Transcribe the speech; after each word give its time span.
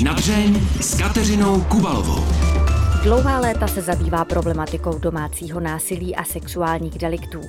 Na 0.00 0.12
dřeň 0.12 0.60
s 0.80 0.94
Kateřinou 0.98 1.60
Kubalovou. 1.60 2.24
Dlouhá 3.02 3.40
léta 3.40 3.66
se 3.68 3.82
zabývá 3.82 4.24
problematikou 4.24 4.98
domácího 4.98 5.60
násilí 5.60 6.16
a 6.16 6.24
sexuálních 6.24 6.98
deliktů. 6.98 7.40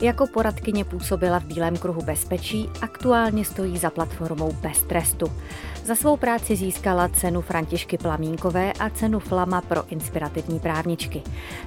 Jako 0.00 0.26
poradkyně 0.26 0.84
působila 0.84 1.40
v 1.40 1.44
Bílém 1.44 1.76
kruhu 1.76 2.02
bezpečí, 2.02 2.68
aktuálně 2.82 3.44
stojí 3.44 3.78
za 3.78 3.90
platformou 3.90 4.52
Bez 4.52 4.82
trestu. 4.82 5.26
Za 5.84 5.94
svou 5.94 6.16
práci 6.16 6.56
získala 6.56 7.08
cenu 7.08 7.40
Františky 7.40 7.98
Plamínkové 7.98 8.72
a 8.72 8.90
cenu 8.90 9.18
Flama 9.18 9.60
pro 9.60 9.88
inspirativní 9.88 10.60
právničky. 10.60 11.22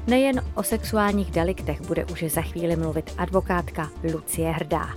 Nejen 0.07 0.41
o 0.55 0.63
sexuálních 0.63 1.31
deliktech 1.31 1.81
bude 1.81 2.05
už 2.05 2.23
za 2.27 2.41
chvíli 2.41 2.75
mluvit 2.75 3.13
advokátka 3.17 3.89
Lucie 4.13 4.51
Hrdá. 4.51 4.89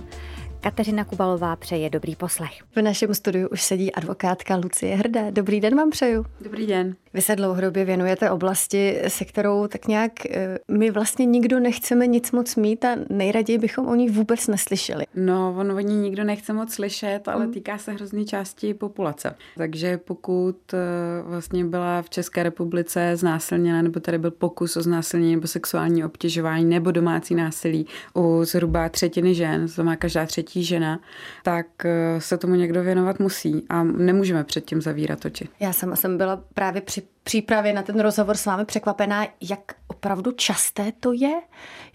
Kateřina 0.61 1.03
Kubalová 1.03 1.55
přeje 1.55 1.89
dobrý 1.89 2.15
poslech. 2.15 2.51
V 2.75 2.81
našem 2.81 3.13
studiu 3.13 3.47
už 3.47 3.61
sedí 3.61 3.93
advokátka 3.93 4.55
Lucie 4.55 4.95
Hrdé. 4.95 5.31
Dobrý 5.31 5.61
den 5.61 5.75
vám 5.77 5.89
přeju. 5.89 6.25
Dobrý 6.41 6.67
den. 6.67 6.95
Vy 7.17 7.21
se 7.21 7.35
dlouhodobě 7.35 7.85
věnujete 7.85 8.31
oblasti, 8.31 9.01
se 9.07 9.25
kterou 9.25 9.67
tak 9.67 9.87
nějak 9.87 10.11
eh, 10.25 10.59
my 10.71 10.91
vlastně 10.91 11.25
nikdo 11.25 11.59
nechceme 11.59 12.07
nic 12.07 12.31
moc 12.31 12.55
mít 12.55 12.85
a 12.85 12.95
nejraději 13.09 13.57
bychom 13.59 13.87
o 13.87 13.95
ní 13.95 14.09
vůbec 14.09 14.47
neslyšeli. 14.47 15.05
No, 15.15 15.55
on 15.57 15.71
o 15.71 15.79
ní 15.79 15.95
nikdo 15.95 16.23
nechce 16.23 16.53
moc 16.53 16.73
slyšet, 16.73 17.27
ale 17.27 17.45
mm. 17.45 17.53
týká 17.53 17.77
se 17.77 17.91
hrozný 17.91 18.25
části 18.25 18.73
populace. 18.73 19.35
Takže 19.57 19.97
pokud 19.97 20.73
eh, 20.73 20.77
vlastně 21.23 21.65
byla 21.65 22.01
v 22.01 22.09
České 22.09 22.43
republice 22.43 23.11
znásilněna, 23.15 23.81
nebo 23.81 23.99
tady 23.99 24.17
byl 24.17 24.31
pokus 24.31 24.77
o 24.77 24.81
znásilnění 24.81 25.35
nebo 25.35 25.47
sexuální 25.47 26.05
obtěžování 26.05 26.65
nebo 26.65 26.91
domácí 26.91 27.35
násilí 27.35 27.87
u 28.13 28.43
zhruba 28.43 28.89
třetiny 28.89 29.35
žen, 29.35 29.67
to 29.75 29.83
má 29.83 29.95
každá 29.95 30.25
třetí 30.25 30.63
žena, 30.63 30.99
tak 31.43 31.85
eh, 31.85 32.21
se 32.21 32.37
tomu 32.37 32.55
někdo 32.55 32.83
věnovat 32.83 33.19
musí 33.19 33.65
a 33.69 33.83
nemůžeme 33.83 34.43
předtím 34.43 34.81
zavírat 34.81 35.25
oči. 35.25 35.49
Já 35.59 35.73
sama 35.73 35.95
jsem 35.95 36.17
byla 36.17 36.43
právě 36.53 36.81
při 36.81 37.06
přípravě 37.23 37.73
na 37.73 37.83
ten 37.83 37.99
rozhovor 37.99 38.37
s 38.37 38.45
vámi 38.45 38.65
překvapená, 38.65 39.27
jak 39.41 39.75
opravdu 39.87 40.31
časté 40.31 40.91
to 40.91 41.13
je? 41.13 41.41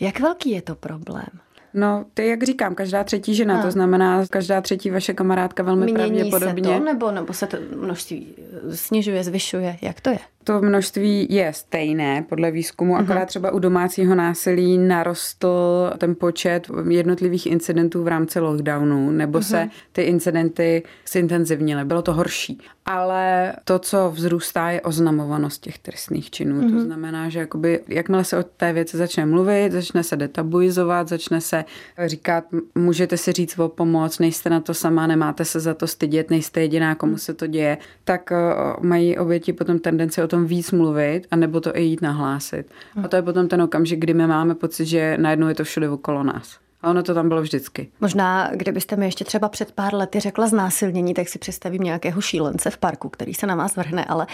Jak 0.01 0.21
velký 0.21 0.51
je 0.51 0.63
to 0.63 0.75
problém? 0.75 1.42
No, 1.75 2.05
ty 2.15 2.27
jak 2.27 2.43
říkám, 2.43 2.75
každá 2.75 3.05
třetí 3.05 3.35
žena, 3.35 3.59
a. 3.59 3.63
to 3.63 3.71
znamená 3.71 4.27
každá 4.31 4.61
třetí 4.61 4.91
vaše 4.91 5.15
kamarádka 5.15 5.63
velmi 5.63 5.85
Mění 5.85 5.97
pravděpodobně. 5.97 6.65
se 6.65 6.79
to, 6.79 6.85
nebo, 6.85 7.11
nebo 7.11 7.33
se 7.33 7.47
to 7.47 7.57
množství 7.77 8.27
snižuje, 8.75 9.25
zvyšuje, 9.25 9.77
jak 9.83 10.01
to 10.01 10.11
je? 10.11 10.19
To 10.45 10.61
množství 10.61 11.27
je 11.31 11.53
stejné 11.53 12.25
podle 12.29 12.51
výzkumu, 12.51 12.95
mhm. 12.95 13.05
akorát 13.05 13.27
třeba 13.27 13.51
u 13.51 13.59
domácího 13.59 14.15
násilí 14.15 14.79
narostl 14.79 15.93
ten 15.99 16.15
počet 16.15 16.71
jednotlivých 16.89 17.47
incidentů 17.47 18.03
v 18.03 18.09
rámci 18.09 18.41
lockdownu, 18.41 19.11
nebo 19.11 19.43
se 19.43 19.61
mhm. 19.61 19.71
ty 19.93 20.03
incidenty 20.03 20.83
zintenzivnily, 21.13 21.85
bylo 21.85 22.03
to 22.03 22.13
horší. 22.13 22.59
Ale 22.87 23.55
to, 23.65 23.79
co 23.79 24.11
vzrůstá, 24.11 24.71
je 24.71 24.81
oznamovanost 24.81 25.63
těch 25.63 25.79
trestných 25.79 26.31
činů. 26.31 26.61
To 26.61 26.67
mhm. 26.67 26.81
znamená, 26.81 27.29
že 27.29 27.39
jakoby, 27.39 27.81
jakmile 27.89 28.25
se 28.25 28.39
o 28.39 28.43
té 28.43 28.73
věci 28.73 28.97
začne 28.97 29.27
mluvit, 29.27 29.73
začne 29.73 30.03
se 30.03 30.17
detabuizovat, 30.17 31.09
začne 31.09 31.41
se 31.41 31.62
říkat, 32.07 32.45
můžete 32.75 33.17
si 33.17 33.33
říct 33.33 33.59
o 33.59 33.69
pomoc, 33.69 34.19
nejste 34.19 34.51
na 34.51 34.61
to 34.61 34.75
sama, 34.75 35.07
nemáte 35.07 35.45
se 35.45 35.61
za 35.61 35.75
to 35.75 35.87
stydět, 35.87 36.31
nejste 36.31 36.61
jediná, 36.61 36.95
komu 36.95 37.19
se 37.19 37.35
to 37.35 37.47
děje, 37.47 37.79
tak 38.05 38.33
mají 38.81 39.19
oběti 39.19 39.53
potom 39.53 39.79
tendenci 39.79 40.23
o 40.23 40.29
tom 40.29 40.47
víc 40.47 40.71
mluvit, 40.71 41.27
anebo 41.31 41.61
to 41.61 41.77
i 41.77 41.83
jít 41.83 42.03
nahlásit. 42.03 42.67
A 43.05 43.09
to 43.09 43.17
je 43.17 43.23
potom 43.23 43.49
ten 43.49 43.63
okamžik, 43.63 43.99
kdy 43.99 44.15
my 44.15 44.27
máme 44.27 44.55
pocit, 44.55 44.87
že 44.87 45.17
najednou 45.21 45.49
je 45.49 45.55
to 45.55 45.65
všude 45.65 45.89
okolo 45.89 46.23
nás. 46.23 46.59
A 46.83 46.91
ono 46.91 47.03
to 47.03 47.15
tam 47.15 47.29
bylo 47.29 47.43
vždycky. 47.43 47.91
Možná, 48.01 48.51
kdybyste 48.55 48.97
mi 48.97 49.05
ještě 49.05 49.25
třeba 49.25 49.49
před 49.49 49.73
pár 49.73 49.95
lety 49.95 50.21
řekla 50.21 50.47
znásilnění, 50.47 51.15
tak 51.15 51.29
si 51.29 51.39
představím 51.39 51.83
nějakého 51.83 52.21
šílence 52.21 52.71
v 52.71 52.79
parku, 52.79 53.09
který 53.09 53.35
se 53.35 53.47
na 53.47 53.55
vás 53.55 53.77
vrhne, 53.77 54.05
ale 54.05 54.27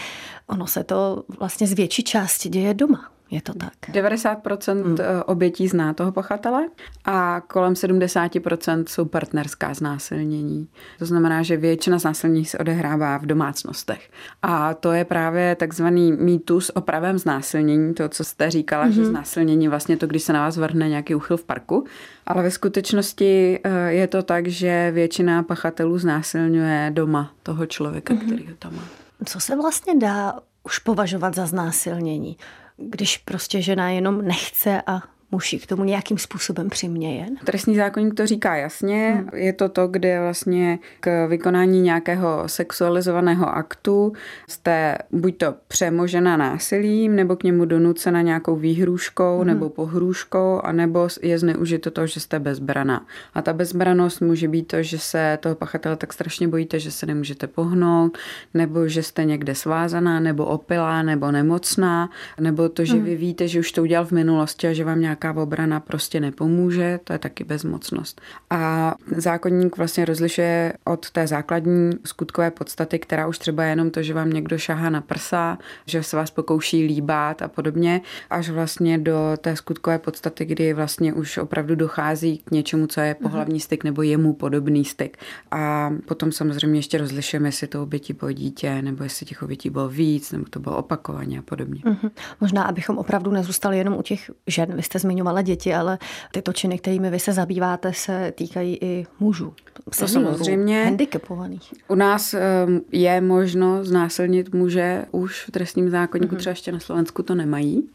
ono 0.46 0.66
se 0.66 0.84
to 0.84 1.24
vlastně 1.38 1.66
z 1.66 1.72
větší 1.72 2.02
části 2.02 2.48
děje 2.48 2.74
doma. 2.74 3.10
Je 3.30 3.42
to 3.42 3.54
tak. 3.54 3.72
90% 3.92 4.84
hmm. 4.84 4.96
Eh, 5.00 5.22
obětí 5.22 5.68
zná 5.68 5.94
toho 5.94 6.12
pachatele 6.12 6.68
a 7.04 7.40
kolem 7.40 7.72
70% 7.72 8.84
jsou 8.88 9.04
partnerská 9.04 9.74
znásilnění. 9.74 10.68
To 10.98 11.06
znamená, 11.06 11.42
že 11.42 11.56
většina 11.56 11.98
znásilnění 11.98 12.44
se 12.44 12.58
odehrává 12.58 13.18
v 13.18 13.26
domácnostech. 13.26 14.10
A 14.42 14.74
to 14.74 14.92
je 14.92 15.04
právě 15.04 15.54
takzvaný 15.54 16.12
mýtus 16.12 16.70
o 16.70 16.80
pravém 16.80 17.18
znásilnění, 17.18 17.94
to, 17.94 18.08
co 18.08 18.24
jste 18.24 18.50
říkala, 18.50 18.84
hmm. 18.84 18.92
že 18.92 19.04
znásilnění 19.04 19.68
vlastně 19.68 19.96
to, 19.96 20.06
když 20.06 20.22
se 20.22 20.32
na 20.32 20.40
vás 20.40 20.56
vrhne 20.56 20.88
nějaký 20.88 21.14
uchyl 21.14 21.36
v 21.36 21.44
parku. 21.44 21.84
Ale 22.26 22.42
ve 22.42 22.50
skutečnosti 22.50 23.60
eh, 23.64 23.92
je 23.92 24.06
to 24.06 24.22
tak, 24.22 24.46
že 24.46 24.90
většina 24.94 25.42
pachatelů 25.42 25.98
znásilňuje 25.98 26.90
doma 26.94 27.32
toho 27.42 27.66
člověka, 27.66 28.14
hmm. 28.14 28.26
který 28.26 28.46
ho 28.46 28.54
tam 28.58 28.76
má. 28.76 28.82
Co 29.24 29.40
se 29.40 29.56
vlastně 29.56 29.94
dá 29.94 30.34
už 30.64 30.78
považovat 30.78 31.34
za 31.34 31.46
znásilnění? 31.46 32.36
Když 32.78 33.18
prostě 33.18 33.62
žena 33.62 33.90
jenom 33.90 34.22
nechce 34.22 34.82
a 34.86 35.02
muž 35.30 35.56
k 35.62 35.66
tomu 35.66 35.84
nějakým 35.84 36.18
způsobem 36.18 36.68
přimějen? 36.68 37.36
Trestní 37.44 37.76
zákonník 37.76 38.14
to 38.14 38.26
říká 38.26 38.56
jasně. 38.56 39.10
Hmm. 39.10 39.28
Je 39.34 39.52
to 39.52 39.68
to, 39.68 39.88
kde 39.88 40.20
vlastně 40.20 40.78
k 41.00 41.26
vykonání 41.26 41.80
nějakého 41.80 42.42
sexualizovaného 42.46 43.48
aktu 43.48 44.12
jste 44.48 44.98
buď 45.12 45.38
to 45.38 45.54
přemožena 45.68 46.36
násilím, 46.36 47.16
nebo 47.16 47.36
k 47.36 47.42
němu 47.42 47.64
donucena 47.64 48.22
nějakou 48.22 48.56
výhruškou 48.56 49.38
hmm. 49.38 49.46
nebo 49.46 49.68
pohrůžkou, 49.68 50.60
anebo 50.64 51.08
je 51.22 51.38
zneužito 51.38 51.90
to, 51.90 52.06
že 52.06 52.20
jste 52.20 52.38
bezbraná. 52.38 53.06
A 53.34 53.42
ta 53.42 53.52
bezbranost 53.52 54.20
může 54.20 54.48
být 54.48 54.62
to, 54.62 54.82
že 54.82 54.98
se 54.98 55.38
toho 55.40 55.54
pachatele 55.54 55.96
tak 55.96 56.12
strašně 56.12 56.48
bojíte, 56.48 56.80
že 56.80 56.90
se 56.90 57.06
nemůžete 57.06 57.46
pohnout, 57.46 58.18
nebo 58.54 58.88
že 58.88 59.02
jste 59.02 59.24
někde 59.24 59.54
svázaná, 59.54 60.20
nebo 60.20 60.44
opilá, 60.44 61.02
nebo 61.02 61.30
nemocná, 61.30 62.10
nebo 62.40 62.68
to, 62.68 62.84
že 62.84 62.94
hmm. 62.94 63.04
vy 63.04 63.16
víte, 63.16 63.48
že 63.48 63.60
už 63.60 63.72
to 63.72 63.82
udělal 63.82 64.06
v 64.06 64.12
minulosti 64.12 64.68
a 64.68 64.72
že 64.72 64.84
vám 64.84 65.00
nějak 65.00 65.17
nějaká 65.24 65.42
obrana 65.42 65.80
prostě 65.80 66.20
nepomůže, 66.20 67.00
to 67.04 67.12
je 67.12 67.18
taky 67.18 67.44
bezmocnost. 67.44 68.20
A 68.50 68.94
zákonník 69.16 69.76
vlastně 69.76 70.04
rozlišuje 70.04 70.72
od 70.84 71.10
té 71.10 71.26
základní 71.26 71.90
skutkové 72.04 72.50
podstaty, 72.50 72.98
která 72.98 73.26
už 73.26 73.38
třeba 73.38 73.64
je 73.64 73.70
jenom 73.70 73.90
to, 73.90 74.02
že 74.02 74.14
vám 74.14 74.30
někdo 74.30 74.58
šahá 74.58 74.90
na 74.90 75.00
prsa, 75.00 75.58
že 75.86 76.02
se 76.02 76.16
vás 76.16 76.30
pokouší 76.30 76.86
líbat 76.86 77.42
a 77.42 77.48
podobně, 77.48 78.00
až 78.30 78.50
vlastně 78.50 78.98
do 78.98 79.36
té 79.40 79.56
skutkové 79.56 79.98
podstaty, 79.98 80.44
kdy 80.44 80.72
vlastně 80.72 81.12
už 81.12 81.38
opravdu 81.38 81.74
dochází 81.74 82.38
k 82.38 82.50
něčemu, 82.50 82.86
co 82.86 83.00
je 83.00 83.14
pohlavní 83.14 83.60
styk 83.60 83.84
nebo 83.84 84.02
jemu 84.02 84.32
podobný 84.32 84.84
styk. 84.84 85.16
A 85.50 85.90
potom 86.06 86.32
samozřejmě 86.32 86.78
ještě 86.78 86.98
rozlišujeme, 86.98 87.48
jestli 87.48 87.66
to 87.66 87.82
oběti 87.82 88.12
bylo 88.12 88.32
dítě, 88.32 88.82
nebo 88.82 89.04
jestli 89.04 89.26
těch 89.26 89.42
obětí 89.42 89.70
bylo 89.70 89.88
víc, 89.88 90.32
nebo 90.32 90.44
to 90.50 90.60
bylo 90.60 90.76
opakovaně 90.76 91.38
a 91.38 91.42
podobně. 91.42 91.80
Mm-hmm. 91.84 92.10
Možná, 92.40 92.62
abychom 92.62 92.98
opravdu 92.98 93.30
nezůstali 93.30 93.78
jenom 93.78 93.94
u 93.94 94.02
těch 94.02 94.30
žen. 94.46 94.76
Vy 94.76 94.82
jste 94.82 94.98
zmiňovala 95.08 95.42
děti, 95.42 95.74
ale 95.74 95.98
tyto 96.32 96.52
činy, 96.52 96.78
kterými 96.78 97.10
vy 97.10 97.18
se 97.18 97.32
zabýváte, 97.32 97.92
se 97.92 98.32
týkají 98.36 98.78
i 98.80 99.06
mužů. 99.20 99.54
To 99.98 100.06
samozřejmě. 100.06 100.84
Handicapovaných. 100.84 101.74
U 101.88 101.94
nás 101.94 102.34
um, 102.34 102.80
je 102.92 103.20
možno 103.20 103.84
znásilnit 103.84 104.54
muže 104.54 105.04
už 105.10 105.44
v 105.44 105.50
trestním 105.50 105.90
zákonníku, 105.90 106.34
mm-hmm. 106.34 106.38
třeba 106.38 106.50
ještě 106.50 106.72
na 106.72 106.80
Slovensku 106.80 107.22
to 107.22 107.34
nemají. 107.34 107.88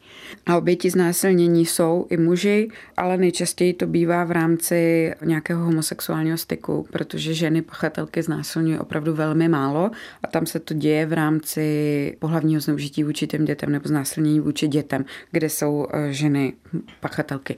A 0.46 0.58
oběti 0.58 0.90
znásilnění 0.90 1.66
jsou 1.66 2.08
i 2.10 2.18
muži, 2.18 2.70
ale 2.98 3.18
nejčastěji 3.18 3.74
to 3.74 3.88
bývá 3.88 4.24
v 4.24 4.32
rámci 4.32 5.12
nějakého 5.26 5.66
homosexuálního 5.66 6.38
styku, 6.38 6.88
protože 6.92 7.34
ženy 7.34 7.62
pachatelky 7.62 8.24
znásilňují 8.24 8.80
opravdu 8.80 9.14
velmi 9.14 9.48
málo 9.48 9.92
a 10.24 10.28
tam 10.28 10.46
se 10.46 10.60
to 10.60 10.74
děje 10.74 11.06
v 11.06 11.14
rámci 11.14 12.18
pohlavního 12.20 12.62
zneužití 12.62 13.04
vůči 13.04 13.28
těm 13.28 13.46
dětem 13.46 13.72
nebo 13.72 13.88
znásilnění 13.88 14.40
vůči 14.40 14.68
dětem, 14.68 15.06
kde 15.32 15.50
jsou 15.50 15.88
eh, 15.94 16.14
ženy 16.14 16.54
pachatelky. 17.00 17.56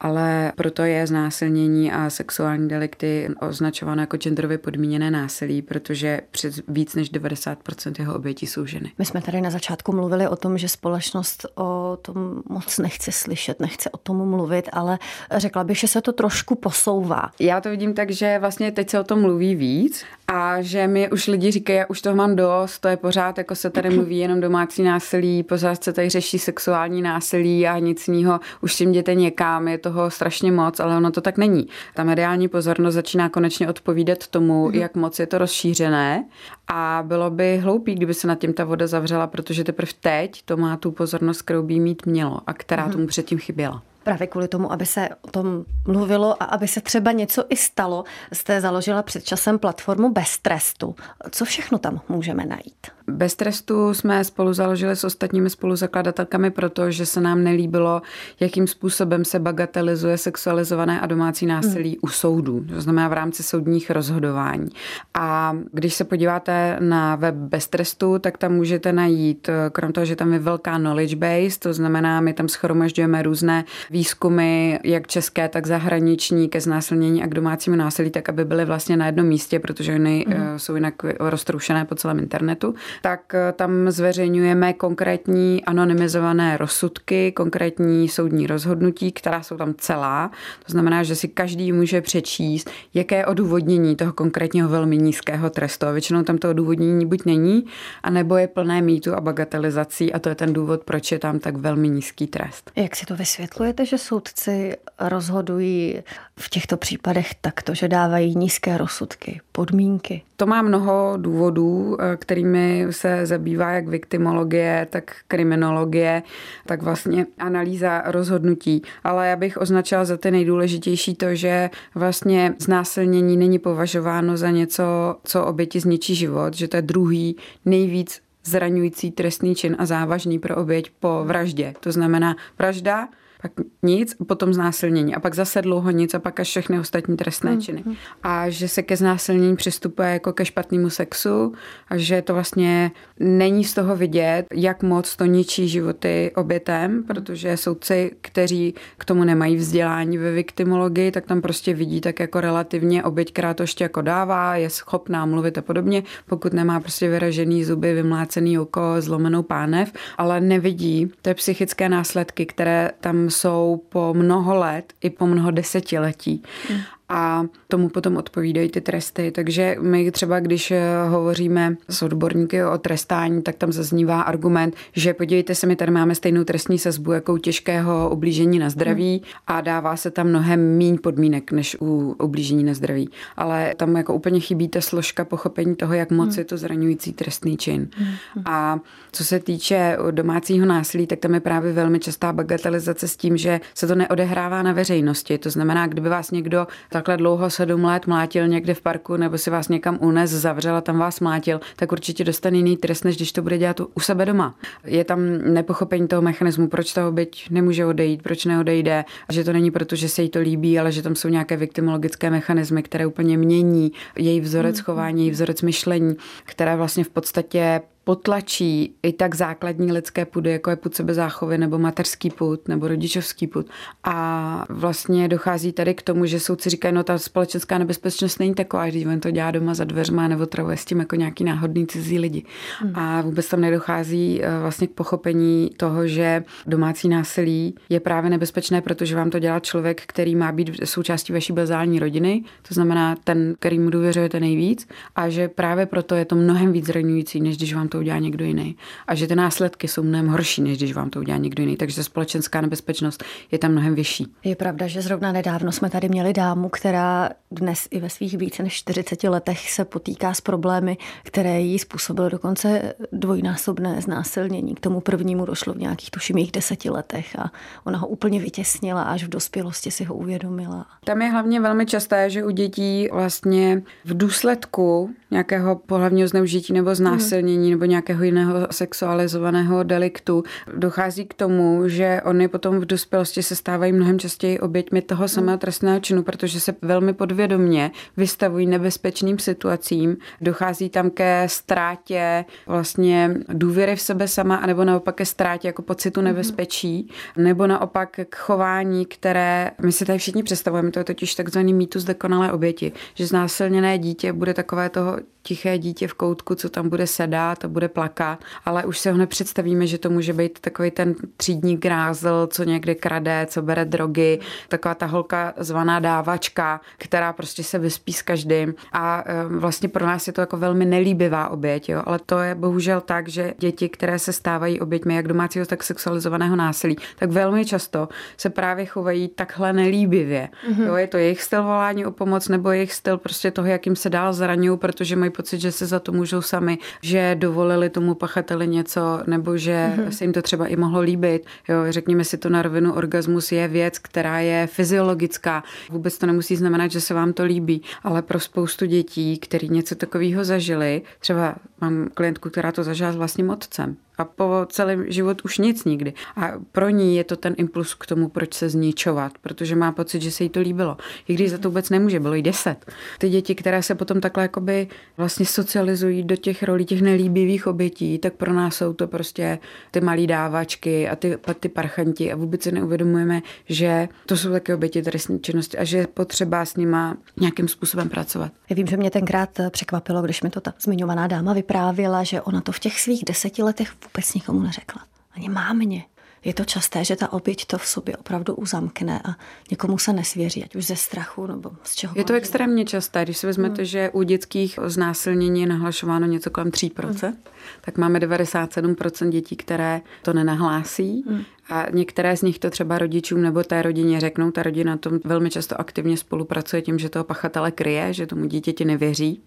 Ale 0.00 0.52
proto 0.56 0.82
je 0.82 1.06
znásilnění 1.06 1.92
a 1.92 2.10
sexuální 2.10 2.68
delikty 2.68 3.28
označováno 3.40 4.00
jako 4.00 4.16
genderově 4.16 4.58
podmíněné 4.58 5.10
násilí, 5.10 5.62
protože 5.62 6.20
přes 6.30 6.60
víc 6.68 6.94
než 6.94 7.12
90% 7.12 7.92
jeho 7.98 8.14
obětí 8.14 8.46
jsou 8.46 8.66
ženy. 8.66 8.92
My 8.98 9.04
jsme 9.04 9.22
tady 9.22 9.40
na 9.40 9.50
začátku 9.50 9.92
mluvili 9.92 10.28
o 10.28 10.36
tom, 10.36 10.58
že 10.58 10.68
společnost 10.68 11.46
o 11.54 11.98
tom 12.12 12.42
moc 12.48 12.78
nechce 12.78 13.12
slyšet, 13.12 13.60
nechce 13.60 13.90
o 13.90 13.96
tom 13.96 14.28
mluvit, 14.28 14.68
ale 14.72 14.98
řekla 15.36 15.64
bych, 15.64 15.78
že 15.78 15.88
se 15.88 16.00
to 16.00 16.12
trošku 16.12 16.54
posouvá. 16.54 17.30
Já 17.40 17.60
to 17.60 17.70
vidím 17.70 17.94
tak, 17.94 18.10
že 18.10 18.38
vlastně 18.38 18.72
teď 18.72 18.90
se 18.90 19.00
o 19.00 19.04
tom 19.04 19.20
mluví 19.20 19.54
víc 19.54 20.04
a 20.28 20.62
že 20.62 20.86
mi 20.86 21.10
už 21.10 21.26
lidi 21.26 21.50
říkají, 21.50 21.78
já 21.78 21.86
už 21.88 22.00
toho 22.00 22.16
mám 22.16 22.36
dost, 22.36 22.78
to 22.78 22.88
je 22.88 22.96
pořád, 22.96 23.38
jako 23.38 23.54
se 23.54 23.70
tady 23.70 23.90
mluví 23.90 24.18
jenom 24.18 24.40
domácí 24.40 24.82
násilí, 24.82 25.42
pořád 25.42 25.84
se 25.84 25.92
tady 25.92 26.08
řeší 26.08 26.38
sexuální 26.38 27.02
násilí 27.02 27.68
a 27.68 27.78
nic 27.78 28.08
jiného, 28.08 28.40
už 28.60 28.74
tím 28.74 28.90
jděte 28.90 29.14
někam, 29.14 29.68
je 29.68 29.78
toho 29.78 30.10
strašně 30.10 30.52
moc, 30.52 30.80
ale 30.80 30.96
ono 30.96 31.10
to 31.10 31.20
tak 31.20 31.38
není. 31.38 31.68
Ta 31.94 32.04
mediální 32.04 32.48
pozornost 32.48 32.94
začíná 32.94 33.28
konečně 33.28 33.68
odpovídat 33.68 34.26
tomu, 34.26 34.68
mm-hmm. 34.68 34.80
jak 34.80 34.94
moc 34.94 35.18
je 35.18 35.26
to 35.26 35.38
rozšířené 35.38 36.24
a 36.68 37.02
bylo 37.06 37.30
by 37.30 37.58
hloupý, 37.58 37.94
kdyby 37.94 38.14
se 38.14 38.26
nad 38.26 38.38
tím 38.38 38.54
ta 38.54 38.64
voda 38.64 38.86
zavřela, 38.86 39.26
protože 39.26 39.64
teprve 39.64 39.92
teď 40.00 40.42
to 40.42 40.56
má 40.56 40.76
tu 40.76 40.90
pozornost, 40.92 41.42
kterou 41.42 41.62
by 41.62 41.78
mít 41.78 42.06
mělo 42.06 42.40
a 42.46 42.52
která 42.52 42.88
mm-hmm. 42.88 42.92
tomu 42.92 43.06
předtím 43.06 43.38
chyběla. 43.38 43.82
Právě 44.02 44.26
kvůli 44.26 44.48
tomu, 44.48 44.72
aby 44.72 44.86
se 44.86 45.08
o 45.22 45.30
tom 45.30 45.64
mluvilo 45.86 46.42
a 46.42 46.46
aby 46.46 46.68
se 46.68 46.80
třeba 46.80 47.12
něco 47.12 47.44
i 47.48 47.56
stalo, 47.56 48.04
jste 48.32 48.60
založila 48.60 49.02
před 49.02 49.24
časem 49.24 49.58
platformu 49.58 50.12
Bez 50.12 50.38
trestu. 50.38 50.94
Co 51.30 51.44
všechno 51.44 51.78
tam 51.78 52.00
můžeme 52.08 52.46
najít? 52.46 52.97
Bez 53.08 53.34
trestu 53.34 53.94
jsme 53.94 54.24
spolu 54.24 54.52
založili 54.52 54.96
s 54.96 55.04
ostatními 55.04 55.50
spoluzakladatelkami, 55.50 56.50
protože 56.50 57.06
se 57.06 57.20
nám 57.20 57.44
nelíbilo, 57.44 58.02
jakým 58.40 58.66
způsobem 58.66 59.24
se 59.24 59.38
bagatelizuje 59.38 60.18
sexualizované 60.18 61.00
a 61.00 61.06
domácí 61.06 61.46
násilí 61.46 61.90
hmm. 61.90 61.98
u 62.02 62.08
soudů, 62.08 62.64
to 62.74 62.80
znamená 62.80 63.08
v 63.08 63.12
rámci 63.12 63.42
soudních 63.42 63.90
rozhodování. 63.90 64.68
A 65.14 65.56
když 65.72 65.94
se 65.94 66.04
podíváte 66.04 66.76
na 66.80 67.16
web 67.16 67.34
Bez 67.34 67.68
trestu, 67.68 68.18
tak 68.18 68.38
tam 68.38 68.52
můžete 68.52 68.92
najít, 68.92 69.50
krom 69.72 69.92
toho, 69.92 70.04
že 70.04 70.16
tam 70.16 70.32
je 70.32 70.38
velká 70.38 70.78
knowledge 70.78 71.16
base, 71.16 71.58
to 71.58 71.72
znamená, 71.72 72.20
my 72.20 72.32
tam 72.32 72.48
schromažďujeme 72.48 73.22
různé 73.22 73.64
výzkumy, 73.90 74.78
jak 74.84 75.06
české, 75.06 75.48
tak 75.48 75.66
zahraniční, 75.66 76.48
ke 76.48 76.60
znásilnění 76.60 77.22
a 77.22 77.26
k 77.26 77.34
domácímu 77.34 77.76
násilí, 77.76 78.10
tak 78.10 78.28
aby 78.28 78.44
byly 78.44 78.64
vlastně 78.64 78.96
na 78.96 79.06
jednom 79.06 79.26
místě, 79.26 79.58
protože 79.58 79.94
oni 79.94 80.24
hmm. 80.28 80.58
jsou 80.58 80.74
jinak 80.74 80.94
roztroušené 81.20 81.84
po 81.84 81.94
celém 81.94 82.18
internetu 82.18 82.74
tak 83.02 83.34
eh, 83.34 83.52
tam 83.52 83.90
zveřejňujeme 83.90 84.72
konkrétní 84.72 85.64
anonymizované 85.64 86.56
rozsudky, 86.56 87.32
konkrétní 87.32 88.08
soudní 88.08 88.46
rozhodnutí, 88.46 89.12
která 89.12 89.42
jsou 89.42 89.56
tam 89.56 89.74
celá. 89.78 90.30
To 90.66 90.72
znamená, 90.72 91.02
že 91.02 91.16
si 91.16 91.28
každý 91.28 91.72
může 91.72 92.00
přečíst, 92.00 92.70
jaké 92.94 93.26
odůvodnění 93.26 93.96
toho 93.96 94.12
konkrétního 94.12 94.68
velmi 94.68 94.96
nízkého 94.96 95.50
trestu. 95.50 95.86
A 95.86 95.90
většinou 95.90 96.22
tam 96.22 96.38
to 96.38 96.50
odůvodnění 96.50 97.06
buď 97.06 97.24
není, 97.24 97.64
anebo 98.02 98.36
je 98.36 98.48
plné 98.48 98.82
mýtu 98.82 99.14
a 99.14 99.20
bagatelizací 99.20 100.12
a 100.12 100.18
to 100.18 100.28
je 100.28 100.34
ten 100.34 100.52
důvod, 100.52 100.84
proč 100.84 101.12
je 101.12 101.18
tam 101.18 101.38
tak 101.38 101.56
velmi 101.56 101.88
nízký 101.88 102.26
trest. 102.26 102.70
Jak 102.76 102.96
si 102.96 103.06
to 103.06 103.16
vysvětlujete, 103.16 103.86
že 103.86 103.98
soudci 103.98 104.76
rozhodují 104.98 106.02
v 106.38 106.50
těchto 106.50 106.76
případech 106.76 107.34
takto, 107.34 107.74
že 107.74 107.88
dávají 107.88 108.36
nízké 108.36 108.78
rozsudky, 108.78 109.40
podmínky? 109.52 110.22
To 110.36 110.46
má 110.46 110.62
mnoho 110.62 111.14
důvodů, 111.16 111.96
eh, 112.00 112.16
kterými 112.16 112.86
se 112.90 113.26
zabývá 113.26 113.70
jak 113.70 113.88
viktimologie, 113.88 114.86
tak 114.90 115.16
kriminologie, 115.28 116.22
tak 116.66 116.82
vlastně 116.82 117.26
analýza 117.38 118.02
rozhodnutí. 118.06 118.82
Ale 119.04 119.28
já 119.28 119.36
bych 119.36 119.56
označila 119.60 120.04
za 120.04 120.16
ty 120.16 120.30
nejdůležitější 120.30 121.14
to, 121.14 121.34
že 121.34 121.70
vlastně 121.94 122.54
znásilnění 122.58 123.36
není 123.36 123.58
považováno 123.58 124.36
za 124.36 124.50
něco, 124.50 124.84
co 125.24 125.44
oběti 125.44 125.80
zničí 125.80 126.14
život, 126.14 126.54
že 126.54 126.68
to 126.68 126.76
je 126.76 126.82
druhý 126.82 127.36
nejvíc 127.64 128.20
zraňující 128.44 129.10
trestný 129.10 129.54
čin 129.54 129.76
a 129.78 129.86
závažný 129.86 130.38
pro 130.38 130.56
oběť 130.56 130.90
po 131.00 131.24
vraždě. 131.24 131.74
To 131.80 131.92
znamená 131.92 132.36
vražda, 132.58 133.08
pak 133.42 133.52
nic, 133.82 134.16
potom 134.26 134.52
znásilnění 134.52 135.14
a 135.14 135.20
pak 135.20 135.34
zase 135.34 135.62
dlouho 135.62 135.90
nic 135.90 136.14
a 136.14 136.18
pak 136.18 136.40
až 136.40 136.48
všechny 136.48 136.78
ostatní 136.78 137.16
trestné 137.16 137.50
mm, 137.50 137.60
činy. 137.60 137.82
Mm. 137.86 137.94
A 138.22 138.50
že 138.50 138.68
se 138.68 138.82
ke 138.82 138.96
znásilnění 138.96 139.56
přistupuje 139.56 140.08
jako 140.08 140.32
ke 140.32 140.44
špatnému 140.44 140.90
sexu 140.90 141.52
a 141.88 141.96
že 141.96 142.22
to 142.22 142.34
vlastně 142.34 142.90
není 143.20 143.64
z 143.64 143.74
toho 143.74 143.96
vidět, 143.96 144.46
jak 144.54 144.82
moc 144.82 145.16
to 145.16 145.24
ničí 145.24 145.68
životy 145.68 146.32
obětem, 146.36 147.04
protože 147.06 147.56
soudci, 147.56 148.10
kteří 148.20 148.74
k 148.98 149.04
tomu 149.04 149.24
nemají 149.24 149.56
vzdělání 149.56 150.18
ve 150.18 150.32
viktimologii, 150.32 151.10
tak 151.10 151.26
tam 151.26 151.40
prostě 151.40 151.74
vidí 151.74 152.00
tak 152.00 152.20
jako 152.20 152.40
relativně 152.40 153.04
oběť, 153.04 153.32
která 153.32 153.54
to 153.54 153.62
ještě 153.62 153.84
jako 153.84 154.02
dává, 154.02 154.56
je 154.56 154.70
schopná 154.70 155.26
mluvit 155.26 155.58
a 155.58 155.62
podobně, 155.62 156.02
pokud 156.26 156.52
nemá 156.52 156.80
prostě 156.80 157.08
vyražený 157.08 157.64
zuby, 157.64 157.94
vymlácený 157.94 158.58
oko, 158.58 158.80
zlomenou 158.98 159.42
pánev, 159.42 159.92
ale 160.18 160.40
nevidí 160.40 161.12
ty 161.22 161.34
psychické 161.34 161.88
následky, 161.88 162.46
které 162.46 162.90
tam 163.00 163.27
jsou 163.30 163.82
po 163.88 164.14
mnoho 164.14 164.54
let 164.54 164.92
i 165.00 165.10
po 165.10 165.26
mnoho 165.26 165.50
desetiletí. 165.50 166.42
Mm 166.70 166.80
a 167.08 167.44
tomu 167.68 167.88
potom 167.88 168.16
odpovídají 168.16 168.68
ty 168.68 168.80
tresty. 168.80 169.30
Takže 169.30 169.76
my 169.80 170.10
třeba, 170.10 170.40
když 170.40 170.70
eh, 170.70 170.82
hovoříme 171.08 171.76
s 171.88 172.02
odborníky 172.02 172.64
o 172.64 172.78
trestání, 172.78 173.42
tak 173.42 173.56
tam 173.56 173.72
zaznívá 173.72 174.20
argument, 174.20 174.74
že 174.92 175.14
podívejte 175.14 175.54
se, 175.54 175.66
my 175.66 175.76
tady 175.76 175.92
máme 175.92 176.14
stejnou 176.14 176.44
trestní 176.44 176.78
sazbu 176.78 177.12
jako 177.12 177.34
u 177.34 177.38
těžkého 177.38 178.10
ublížení 178.12 178.58
na 178.58 178.70
zdraví 178.70 179.22
a 179.46 179.60
dává 179.60 179.96
se 179.96 180.10
tam 180.10 180.26
mnohem 180.26 180.76
míň 180.76 180.98
podmínek 180.98 181.52
než 181.52 181.76
u 181.80 182.16
ublížení 182.22 182.64
na 182.64 182.74
zdraví. 182.74 183.10
Ale 183.36 183.74
tam 183.76 183.96
jako 183.96 184.14
úplně 184.14 184.40
chybí 184.40 184.68
ta 184.68 184.80
složka 184.80 185.24
pochopení 185.24 185.76
toho, 185.76 185.94
jak 185.94 186.10
moc 186.10 186.28
hmm. 186.28 186.38
je 186.38 186.44
to 186.44 186.56
zraňující 186.56 187.12
trestný 187.12 187.56
čin. 187.56 187.88
Hmm. 187.96 188.14
A 188.44 188.80
co 189.12 189.24
se 189.24 189.40
týče 189.40 189.96
domácího 190.10 190.66
násilí, 190.66 191.06
tak 191.06 191.18
tam 191.18 191.34
je 191.34 191.40
právě 191.40 191.72
velmi 191.72 191.98
častá 191.98 192.32
bagatelizace 192.32 193.08
s 193.08 193.16
tím, 193.16 193.36
že 193.36 193.60
se 193.74 193.86
to 193.86 193.94
neodehrává 193.94 194.62
na 194.62 194.72
veřejnosti. 194.72 195.38
To 195.38 195.50
znamená, 195.50 195.86
kdyby 195.86 196.08
vás 196.08 196.30
někdo 196.30 196.66
takhle 196.98 197.16
dlouho 197.16 197.50
sedm 197.50 197.84
let 197.84 198.06
mlátil 198.06 198.48
někde 198.48 198.74
v 198.74 198.80
parku 198.80 199.16
nebo 199.16 199.38
si 199.38 199.50
vás 199.50 199.68
někam 199.68 199.98
unes, 200.00 200.30
zavřel 200.30 200.76
a 200.76 200.80
tam 200.80 200.98
vás 200.98 201.20
mlátil, 201.20 201.60
tak 201.76 201.92
určitě 201.92 202.24
dostane 202.24 202.56
jiný 202.56 202.76
trest, 202.76 203.04
než 203.04 203.16
když 203.16 203.32
to 203.32 203.42
bude 203.42 203.58
dělat 203.58 203.80
u 203.94 204.00
sebe 204.00 204.26
doma. 204.26 204.54
Je 204.84 205.04
tam 205.04 205.20
nepochopení 205.44 206.08
toho 206.08 206.22
mechanismu, 206.22 206.68
proč 206.68 206.92
ta 206.92 207.08
oběť 207.08 207.50
nemůže 207.50 207.86
odejít, 207.86 208.22
proč 208.22 208.44
neodejde, 208.44 209.04
že 209.30 209.44
to 209.44 209.52
není 209.52 209.70
proto, 209.70 209.96
že 209.96 210.08
se 210.08 210.22
jí 210.22 210.28
to 210.28 210.40
líbí, 210.40 210.78
ale 210.78 210.92
že 210.92 211.02
tam 211.02 211.14
jsou 211.14 211.28
nějaké 211.28 211.56
viktimologické 211.56 212.30
mechanismy, 212.30 212.82
které 212.82 213.06
úplně 213.06 213.36
mění 213.36 213.92
její 214.16 214.40
vzorec 214.40 214.76
mm-hmm. 214.76 214.84
chování, 214.84 215.22
její 215.22 215.30
vzorec 215.30 215.62
myšlení, 215.62 216.16
které 216.44 216.76
vlastně 216.76 217.04
v 217.04 217.08
podstatě 217.08 217.80
potlačí 218.08 218.94
i 219.02 219.12
tak 219.12 219.34
základní 219.34 219.92
lidské 219.92 220.24
pudy, 220.24 220.50
jako 220.50 220.70
je 220.70 220.76
pud 220.76 220.94
sebezáchovy 220.94 221.58
nebo 221.58 221.78
mateřský 221.78 222.30
pud 222.30 222.68
nebo 222.68 222.88
rodičovský 222.88 223.46
pud. 223.46 223.66
A 224.04 224.64
vlastně 224.68 225.28
dochází 225.28 225.72
tady 225.72 225.94
k 225.94 226.02
tomu, 226.02 226.26
že 226.26 226.40
soudci 226.40 226.70
říkají, 226.70 226.94
no 226.94 227.04
ta 227.04 227.18
společenská 227.18 227.78
nebezpečnost 227.78 228.38
není 228.38 228.54
taková, 228.54 228.86
když 228.86 229.06
on 229.06 229.20
to 229.20 229.30
dělá 229.30 229.50
doma 229.50 229.74
za 229.74 229.84
dveřma 229.84 230.28
nebo 230.28 230.46
travuje 230.46 230.76
s 230.76 230.84
tím 230.84 230.98
jako 230.98 231.16
nějaký 231.16 231.44
náhodný 231.44 231.86
cizí 231.86 232.18
lidi. 232.18 232.44
Hmm. 232.78 232.92
A 232.94 233.20
vůbec 233.20 233.48
tam 233.48 233.60
nedochází 233.60 234.40
eh, 234.42 234.58
vlastně 234.60 234.86
k 234.86 234.90
pochopení 234.90 235.70
toho, 235.76 236.06
že 236.06 236.44
domácí 236.66 237.08
násilí 237.08 237.74
je 237.88 238.00
právě 238.00 238.30
nebezpečné, 238.30 238.80
protože 238.80 239.16
vám 239.16 239.30
to 239.30 239.38
dělá 239.38 239.60
člověk, 239.60 240.02
který 240.06 240.36
má 240.36 240.52
být 240.52 240.70
součástí 240.84 241.32
vaší 241.32 241.52
bazální 241.52 241.98
rodiny, 241.98 242.44
to 242.68 242.74
znamená 242.74 243.16
ten, 243.24 243.54
který 243.58 243.78
mu 243.78 243.90
důvěřujete 243.90 244.40
nejvíc 244.40 244.88
a 245.16 245.28
že 245.28 245.48
právě 245.48 245.86
proto 245.86 246.14
je 246.14 246.24
to 246.24 246.36
mnohem 246.36 246.72
víc 246.72 246.86
zraňující, 246.86 247.40
než 247.40 247.56
když 247.56 247.74
vám 247.74 247.88
to 247.88 247.97
to 247.98 248.00
udělá 248.00 248.18
někdo 248.18 248.44
jiný. 248.44 248.76
A 249.06 249.14
že 249.14 249.26
ty 249.26 249.34
následky 249.34 249.88
jsou 249.88 250.02
mnohem 250.02 250.28
horší, 250.28 250.62
než 250.62 250.78
když 250.78 250.92
vám 250.92 251.10
to 251.10 251.20
udělá 251.20 251.38
někdo 251.38 251.62
jiný. 251.62 251.76
Takže 251.76 252.04
společenská 252.04 252.60
nebezpečnost 252.60 253.24
je 253.52 253.58
tam 253.58 253.72
mnohem 253.72 253.94
vyšší. 253.94 254.26
Je 254.44 254.56
pravda, 254.56 254.86
že 254.86 255.02
zrovna 255.02 255.32
nedávno 255.32 255.72
jsme 255.72 255.90
tady 255.90 256.08
měli 256.08 256.32
dámu, 256.32 256.68
která 256.68 257.30
dnes 257.50 257.88
i 257.90 258.00
ve 258.00 258.10
svých 258.10 258.38
více 258.38 258.62
než 258.62 258.72
40 258.72 259.24
letech 259.24 259.70
se 259.70 259.84
potýká 259.84 260.34
s 260.34 260.40
problémy, 260.40 260.96
které 261.24 261.60
jí 261.60 261.78
způsobilo 261.78 262.28
dokonce 262.28 262.94
dvojnásobné 263.12 264.00
znásilnění. 264.00 264.74
K 264.74 264.80
tomu 264.80 265.00
prvnímu 265.00 265.44
došlo 265.44 265.74
v 265.74 265.78
nějakých 265.78 266.10
tuším 266.10 266.38
deseti 266.52 266.90
letech 266.90 267.38
a 267.38 267.52
ona 267.84 267.98
ho 267.98 268.06
úplně 268.08 268.40
vytěsnila, 268.40 269.02
až 269.02 269.24
v 269.24 269.28
dospělosti 269.28 269.90
si 269.90 270.04
ho 270.04 270.14
uvědomila. 270.14 270.86
Tam 271.04 271.22
je 271.22 271.30
hlavně 271.30 271.60
velmi 271.60 271.86
časté, 271.86 272.30
že 272.30 272.44
u 272.44 272.50
dětí 272.50 273.08
vlastně 273.12 273.82
v 274.04 274.16
důsledku 274.16 275.10
nějakého 275.30 275.76
pohlavního 275.76 276.28
zneužití 276.28 276.72
nebo 276.72 276.94
znásilnění 276.94 277.70
nebo 277.70 277.84
nějakého 277.88 278.24
jiného 278.24 278.66
sexualizovaného 278.70 279.82
deliktu. 279.82 280.42
Dochází 280.76 281.24
k 281.26 281.34
tomu, 281.34 281.88
že 281.88 282.20
oni 282.24 282.48
potom 282.48 282.80
v 282.80 282.84
dospělosti 282.84 283.42
se 283.42 283.56
stávají 283.56 283.92
mnohem 283.92 284.18
častěji 284.18 284.60
oběťmi 284.60 285.02
toho 285.02 285.28
samého 285.28 285.58
trestného 285.58 286.00
činu, 286.00 286.22
protože 286.22 286.60
se 286.60 286.74
velmi 286.82 287.12
podvědomně 287.12 287.90
vystavují 288.16 288.66
nebezpečným 288.66 289.38
situacím. 289.38 290.16
Dochází 290.40 290.88
tam 290.90 291.10
ke 291.10 291.44
ztrátě 291.46 292.44
vlastně 292.66 293.34
důvěry 293.48 293.96
v 293.96 294.00
sebe 294.00 294.28
sama, 294.28 294.56
anebo 294.56 294.84
naopak 294.84 295.14
ke 295.14 295.26
ztrátě 295.26 295.68
jako 295.68 295.82
pocitu 295.82 296.20
nebezpečí, 296.20 297.10
nebo 297.36 297.66
naopak 297.66 298.20
k 298.28 298.36
chování, 298.36 299.06
které 299.06 299.70
my 299.82 299.92
si 299.92 300.04
tady 300.04 300.18
všichni 300.18 300.42
představujeme, 300.42 300.90
to 300.90 300.98
je 301.00 301.04
totiž 301.04 301.34
takzvaný 301.34 301.74
mýtus 301.74 302.04
dokonalé 302.04 302.52
oběti, 302.52 302.92
že 303.14 303.26
znásilněné 303.26 303.98
dítě 303.98 304.32
bude 304.32 304.54
takové 304.54 304.90
toho 304.90 305.18
tiché 305.48 305.78
dítě 305.78 306.08
v 306.08 306.14
koutku, 306.14 306.54
co 306.54 306.68
tam 306.68 306.88
bude 306.88 307.06
sedat 307.06 307.64
a 307.64 307.68
bude 307.68 307.88
plakat, 307.88 308.44
ale 308.64 308.84
už 308.84 308.98
se 308.98 309.12
ho 309.12 309.18
nepředstavíme, 309.18 309.86
že 309.86 309.98
to 309.98 310.10
může 310.10 310.32
být 310.32 310.58
takový 310.60 310.90
ten 310.90 311.14
třídní 311.36 311.76
grázl, 311.76 312.46
co 312.46 312.64
někde 312.64 312.94
krade, 312.94 313.46
co 313.48 313.62
bere 313.62 313.84
drogy, 313.84 314.40
taková 314.68 314.94
ta 314.94 315.06
holka 315.06 315.54
zvaná 315.56 316.00
dávačka, 316.00 316.80
která 316.98 317.32
prostě 317.32 317.64
se 317.64 317.78
vyspí 317.78 318.12
s 318.12 318.22
každým 318.22 318.74
a 318.92 319.24
e, 319.26 319.44
vlastně 319.44 319.88
pro 319.88 320.06
nás 320.06 320.26
je 320.26 320.32
to 320.32 320.40
jako 320.40 320.56
velmi 320.56 320.84
nelíbivá 320.84 321.48
oběť, 321.48 321.88
jo? 321.88 322.02
ale 322.04 322.18
to 322.26 322.38
je 322.38 322.54
bohužel 322.54 323.00
tak, 323.00 323.28
že 323.28 323.54
děti, 323.58 323.88
které 323.88 324.18
se 324.18 324.32
stávají 324.32 324.80
oběťmi 324.80 325.14
jak 325.14 325.28
domácího, 325.28 325.66
tak 325.66 325.82
sexualizovaného 325.82 326.56
násilí, 326.56 326.96
tak 327.18 327.30
velmi 327.30 327.64
často 327.64 328.08
se 328.36 328.50
právě 328.50 328.86
chovají 328.86 329.28
takhle 329.28 329.72
nelíbivě. 329.72 330.48
Mm-hmm. 330.70 330.86
Jo? 330.86 330.96
Je 330.96 331.06
to 331.06 331.16
jejich 331.16 331.42
styl 331.42 331.62
volání 331.62 332.06
o 332.06 332.10
pomoc 332.10 332.48
nebo 332.48 332.70
jejich 332.70 332.92
styl 332.92 333.18
prostě 333.18 333.50
toho, 333.50 333.68
jakým 333.68 333.96
se 333.96 334.10
dál 334.10 334.32
zraňují, 334.32 334.78
protože 334.78 335.16
mají 335.16 335.30
pocit, 335.38 335.60
že 335.60 335.72
se 335.72 335.86
za 335.86 336.00
to 336.00 336.12
můžou 336.12 336.42
sami, 336.42 336.78
že 337.02 337.34
dovolili 337.38 337.90
tomu 337.90 338.14
pachateli 338.14 338.68
něco, 338.68 339.22
nebo 339.26 339.56
že 339.56 339.92
mm-hmm. 339.96 340.08
se 340.08 340.24
jim 340.24 340.32
to 340.32 340.42
třeba 340.42 340.66
i 340.66 340.76
mohlo 340.76 341.00
líbit. 341.00 341.46
Jo, 341.68 341.76
řekněme 341.88 342.24
si 342.24 342.38
to 342.38 342.48
na 342.48 342.62
rovinu, 342.62 342.92
orgasmus 342.94 343.52
je 343.52 343.68
věc, 343.68 343.98
která 343.98 344.40
je 344.40 344.66
fyziologická. 344.66 345.62
Vůbec 345.90 346.18
to 346.18 346.26
nemusí 346.26 346.56
znamenat, 346.56 346.90
že 346.90 347.00
se 347.00 347.14
vám 347.14 347.32
to 347.32 347.44
líbí, 347.44 347.82
ale 348.02 348.22
pro 348.22 348.40
spoustu 348.40 348.86
dětí, 348.86 349.38
který 349.38 349.68
něco 349.68 349.94
takového 349.94 350.44
zažili, 350.44 351.02
třeba 351.20 351.54
mám 351.80 352.08
klientku, 352.14 352.50
která 352.50 352.72
to 352.72 352.84
zažila 352.84 353.12
s 353.12 353.16
vlastním 353.16 353.50
otcem, 353.50 353.96
a 354.18 354.24
po 354.24 354.66
celý 354.68 355.12
život 355.12 355.42
už 355.44 355.58
nic 355.58 355.84
nikdy. 355.84 356.12
A 356.36 356.52
pro 356.72 356.88
ní 356.88 357.16
je 357.16 357.24
to 357.24 357.36
ten 357.36 357.54
impuls 357.56 357.94
k 357.94 358.06
tomu, 358.06 358.28
proč 358.28 358.54
se 358.54 358.68
zničovat, 358.68 359.32
protože 359.40 359.76
má 359.76 359.92
pocit, 359.92 360.22
že 360.22 360.30
se 360.30 360.44
jí 360.44 360.50
to 360.50 360.60
líbilo. 360.60 360.96
I 361.28 361.34
když 361.34 361.50
za 361.50 361.58
to 361.58 361.68
vůbec 361.68 361.90
nemůže, 361.90 362.20
bylo 362.20 362.34
jí 362.34 362.42
deset. 362.42 362.92
Ty 363.18 363.28
děti, 363.28 363.54
které 363.54 363.82
se 363.82 363.94
potom 363.94 364.20
takhle 364.20 364.42
jakoby 364.42 364.88
vlastně 365.16 365.46
socializují 365.46 366.22
do 366.22 366.36
těch 366.36 366.62
rolí 366.62 366.84
těch 366.84 367.02
nelíbivých 367.02 367.66
obětí, 367.66 368.18
tak 368.18 368.32
pro 368.32 368.52
nás 368.52 368.76
jsou 368.76 368.92
to 368.92 369.06
prostě 369.06 369.58
ty 369.90 370.00
malí 370.00 370.26
dávačky 370.26 371.08
a 371.08 371.16
ty, 371.16 371.38
ty 371.60 371.68
parchanti 371.68 372.32
a 372.32 372.36
vůbec 372.36 372.62
si 372.62 372.72
neuvědomujeme, 372.72 373.42
že 373.68 374.08
to 374.26 374.36
jsou 374.36 374.50
také 374.50 374.74
oběti 374.74 375.02
trestní 375.02 375.40
činnosti 375.40 375.78
a 375.78 375.84
že 375.84 375.98
je 375.98 376.06
potřeba 376.06 376.64
s 376.64 376.76
nima 376.76 377.16
nějakým 377.40 377.68
způsobem 377.68 378.08
pracovat. 378.08 378.52
Já 378.70 378.76
vím, 378.76 378.86
že 378.86 378.96
mě 378.96 379.10
tenkrát 379.10 379.50
překvapilo, 379.70 380.22
když 380.22 380.42
mi 380.42 380.50
to 380.50 380.60
ta 380.60 380.74
zmiňovaná 380.80 381.26
dáma 381.26 381.52
vyprávěla, 381.52 382.24
že 382.24 382.40
ona 382.40 382.60
to 382.60 382.72
v 382.72 382.78
těch 382.78 383.00
svých 383.00 383.24
deseti 383.24 383.62
letech 383.62 383.92
vůbec 384.08 384.34
nikomu 384.34 384.60
neřekla. 384.60 385.02
Ani 385.32 385.48
mámě. 385.48 386.04
Je 386.44 386.54
to 386.54 386.64
časté, 386.64 387.04
že 387.04 387.16
ta 387.16 387.32
oběť 387.32 387.66
to 387.66 387.78
v 387.78 387.86
sobě 387.86 388.16
opravdu 388.16 388.54
uzamkne 388.54 389.20
a 389.24 389.34
někomu 389.70 389.98
se 389.98 390.12
nesvěří, 390.12 390.64
ať 390.64 390.76
už 390.76 390.86
ze 390.86 390.96
strachu 390.96 391.46
nebo 391.46 391.70
z 391.82 391.94
čeho. 391.94 392.14
Je 392.16 392.24
to 392.24 392.34
extrémně 392.34 392.84
časté, 392.84 393.24
když 393.24 393.38
si 393.38 393.46
vezmete, 393.46 393.82
hmm. 393.82 393.84
že 393.84 394.10
u 394.10 394.22
dětských 394.22 394.78
znásilnění 394.84 395.60
je 395.60 395.66
nahlašováno 395.66 396.26
něco 396.26 396.50
kolem 396.50 396.70
3%, 396.70 397.26
hmm. 397.26 397.36
tak 397.80 397.98
máme 397.98 398.18
97% 398.18 399.28
dětí, 399.28 399.56
které 399.56 400.00
to 400.22 400.32
nenahlásí 400.32 401.24
hmm. 401.28 401.42
a 401.68 401.86
některé 401.90 402.36
z 402.36 402.42
nich 402.42 402.58
to 402.58 402.70
třeba 402.70 402.98
rodičům 402.98 403.42
nebo 403.42 403.64
té 403.64 403.82
rodině 403.82 404.20
řeknou. 404.20 404.50
Ta 404.50 404.62
rodina 404.62 404.96
tom 404.96 405.20
velmi 405.24 405.50
často 405.50 405.80
aktivně 405.80 406.16
spolupracuje 406.16 406.82
tím, 406.82 406.98
že 406.98 407.08
toho 407.08 407.24
pachatele 407.24 407.70
kryje, 407.70 408.12
že 408.12 408.26
tomu 408.26 408.46
dítěti 408.46 408.84
nevěří. 408.84 409.42